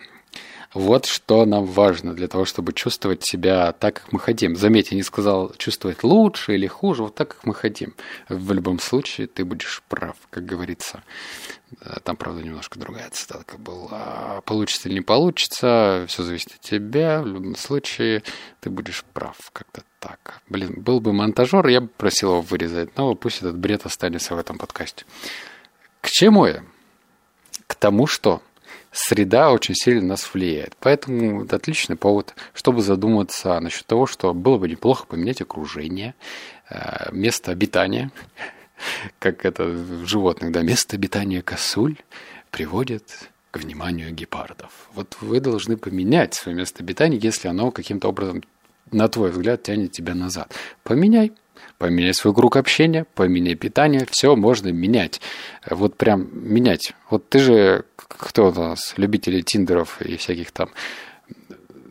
Вот 0.74 1.06
что 1.06 1.44
нам 1.44 1.66
важно 1.66 2.14
для 2.14 2.30
того, 2.30 2.46
чтобы 2.46 2.72
чувствовать 2.72 3.26
себя 3.26 3.74
так, 3.74 3.96
как 3.96 4.14
мы 4.14 4.20
хотим. 4.20 4.56
Заметь, 4.56 4.92
я 4.92 4.96
не 4.96 5.04
сказал 5.04 5.54
чувствовать 5.58 6.06
лучше 6.06 6.56
или 6.56 6.66
хуже, 6.66 7.04
вот 7.04 7.16
так, 7.16 7.36
как 7.36 7.46
мы 7.46 7.54
хотим. 7.54 7.94
В 8.30 8.54
любом 8.54 8.80
случае 8.80 9.28
ты 9.28 9.44
будешь 9.44 9.84
прав, 9.90 10.16
как 10.30 10.46
говорится. 10.46 11.04
Там, 12.06 12.16
правда, 12.16 12.42
немножко 12.42 12.80
другая 12.80 13.10
цитатка 13.10 13.58
была. 13.58 14.42
Получится 14.46 14.88
или 14.88 14.96
не 14.96 15.02
получится, 15.02 16.06
все 16.08 16.24
зависит 16.24 16.54
от 16.54 16.62
тебя. 16.62 17.22
В 17.22 17.28
любом 17.28 17.58
случае 17.58 18.24
ты 18.62 18.70
будешь 18.70 19.04
прав, 19.12 19.36
как-то 19.52 19.84
так. 20.00 20.40
Блин, 20.48 20.76
был 20.78 21.02
бы 21.02 21.12
монтажер, 21.12 21.68
я 21.68 21.82
бы 21.82 21.90
просил 21.90 22.30
его 22.30 22.42
вырезать, 22.42 22.96
но 22.96 23.14
пусть 23.14 23.40
этот 23.40 23.58
бред 23.58 23.86
останется 23.86 24.36
в 24.36 24.40
этом 24.40 24.58
подкасте. 24.58 25.04
К 26.00 26.10
чему 26.10 26.46
я? 26.46 26.64
К 27.68 27.76
тому, 27.76 28.08
что 28.08 28.42
среда 28.92 29.52
очень 29.52 29.76
сильно 29.76 30.02
нас 30.02 30.34
влияет. 30.34 30.76
Поэтому 30.80 31.44
это 31.44 31.58
отличный 31.58 31.96
повод, 31.96 32.34
чтобы 32.54 32.82
задуматься 32.82 33.60
насчет 33.60 33.86
того, 33.86 34.06
что 34.08 34.34
было 34.34 34.58
бы 34.58 34.68
неплохо 34.70 35.06
поменять 35.06 35.42
окружение, 35.42 36.16
э, 36.70 37.12
место 37.12 37.52
обитания, 37.52 38.12
как 39.20 39.46
это 39.46 39.66
в 39.66 40.06
животных, 40.06 40.52
да, 40.52 40.62
место 40.62 40.96
обитания 40.96 41.42
косуль 41.42 41.98
приводит 42.52 43.30
к 43.52 43.58
вниманию 43.58 44.12
гепардов. 44.12 44.90
Вот 44.94 45.18
вы 45.22 45.40
должны 45.40 45.78
поменять 45.78 46.34
свое 46.34 46.58
место 46.58 46.84
обитания, 46.84 47.18
если 47.18 47.48
оно 47.48 47.72
каким-то 47.72 48.08
образом, 48.08 48.44
на 48.92 49.08
твой 49.08 49.32
взгляд, 49.32 49.64
тянет 49.64 49.92
тебя 49.92 50.14
назад. 50.14 50.54
Поменяй. 50.84 51.34
Поменяй 51.78 52.14
свой 52.14 52.34
круг 52.34 52.56
общения, 52.58 53.06
поменяй 53.16 53.56
питание, 53.56 54.06
все 54.10 54.36
можно 54.36 54.70
менять. 54.70 55.22
Вот 55.70 55.98
прям 55.98 56.30
менять. 56.32 56.94
Вот 57.10 57.30
ты 57.30 57.40
же, 57.40 57.86
кто 57.96 58.50
у 58.50 58.54
нас, 58.54 58.94
любители 58.98 59.42
тиндеров 59.42 60.02
и 60.02 60.18
всяких 60.18 60.52
там 60.52 60.70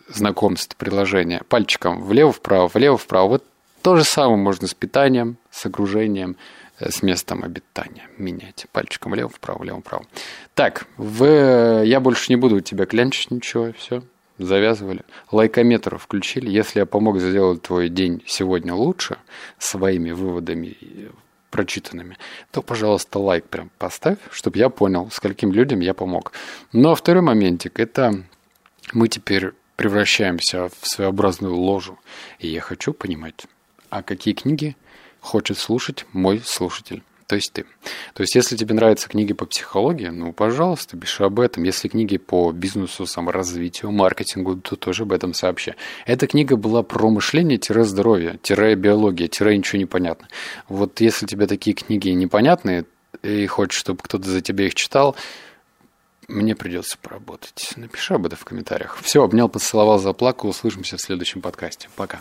знакомств, 0.09 0.77
приложения, 0.77 1.43
пальчиком 1.49 2.03
влево-вправо, 2.03 2.69
влево-вправо. 2.69 3.29
Вот 3.29 3.45
то 3.83 3.97
же 3.97 4.05
самое 4.05 4.39
можно 4.39 4.67
с 4.67 4.75
питанием, 4.75 5.37
с 5.51 5.67
окружением, 5.67 6.37
э, 6.79 6.91
с 6.91 7.03
местом 7.03 7.45
обитания 7.45 8.09
менять. 8.17 8.67
Пальчиком 8.73 9.13
влево-вправо, 9.13 9.59
влево-вправо. 9.59 10.07
Так, 10.55 10.87
в... 10.97 11.83
я 11.85 12.01
больше 12.01 12.27
не 12.31 12.37
буду 12.37 12.57
у 12.57 12.61
тебя 12.61 12.87
клянчить 12.87 13.31
ничего, 13.31 13.73
все 13.77 14.03
завязывали. 14.39 15.03
Лайкометр 15.31 15.99
включили. 15.99 16.51
Если 16.51 16.81
я 16.81 16.87
помог 16.87 17.19
сделать 17.21 17.63
твой 17.63 17.89
день 17.89 18.23
сегодня 18.27 18.75
лучше 18.75 19.19
своими 19.59 20.11
выводами 20.11 20.77
прочитанными, 21.51 22.19
то, 22.51 22.63
пожалуйста, 22.63 23.21
лайк 23.21 23.45
прям 23.45 23.71
поставь, 23.79 24.19
чтобы 24.31 24.59
я 24.59 24.71
понял, 24.71 25.09
скольким 25.13 25.53
людям 25.53 25.81
я 25.81 25.95
помог. 25.95 26.33
Но 26.73 26.81
ну, 26.81 26.91
а 26.91 26.95
второй 26.97 27.23
моментик– 27.23 27.73
это 27.79 28.25
мы 28.93 29.09
теперь 29.09 29.53
превращаемся 29.77 30.69
в 30.69 30.87
своеобразную 30.87 31.55
ложу. 31.55 31.99
И 32.41 32.49
я 32.49 32.61
хочу 32.61 32.93
понимать, 32.93 33.47
а 33.89 34.03
какие 34.03 34.35
книги 34.35 34.77
хочет 35.21 35.59
слушать 35.59 36.07
мой 36.13 36.41
слушатель 36.45 37.03
то 37.27 37.37
есть 37.37 37.53
ты. 37.53 37.65
То 38.15 38.23
есть, 38.23 38.35
если 38.35 38.57
тебе 38.57 38.75
нравятся 38.75 39.09
книги 39.09 39.33
по 39.33 39.47
психологии, 39.47 40.09
ну, 40.09 40.33
пожалуйста, 40.33 40.97
пиши 40.97 41.25
об 41.25 41.41
этом. 41.41 41.63
Если 41.65 41.89
книги 41.89 42.19
по 42.19 42.53
бизнесу, 42.53 43.07
саморазвитию, 43.07 43.93
маркетингу, 43.93 44.57
то 44.57 44.77
тоже 44.77 45.05
об 45.05 45.13
этом 45.13 45.35
сообщи. 45.35 45.75
Эта 46.07 46.27
книга 46.27 46.57
была 46.57 46.83
про 46.83 47.11
мышление-здоровье, 47.11 48.39
биология, 48.77 49.29
ничего 49.29 49.79
не 49.79 49.87
понятно. 49.87 50.29
Вот 50.69 51.01
если 51.01 51.27
тебе 51.27 51.47
такие 51.47 51.75
книги 51.75 52.09
непонятные, 52.11 52.85
и 53.23 53.47
хочешь, 53.47 53.79
чтобы 53.79 54.01
кто-то 54.03 54.29
за 54.29 54.41
тебя 54.41 54.67
их 54.67 54.75
читал, 54.75 55.17
мне 56.29 56.57
придется 56.57 56.97
поработать. 57.01 57.73
Напиши 57.77 58.15
об 58.15 58.27
этом 58.27 58.39
в 58.39 58.45
комментариях. 58.45 58.99
Все, 59.03 59.23
обнял, 59.23 59.49
поцеловал, 59.49 59.99
заплакал. 59.99 60.49
Услышимся 60.51 60.97
в 60.97 61.01
следующем 61.01 61.41
подкасте. 61.41 61.89
Пока. 61.97 62.21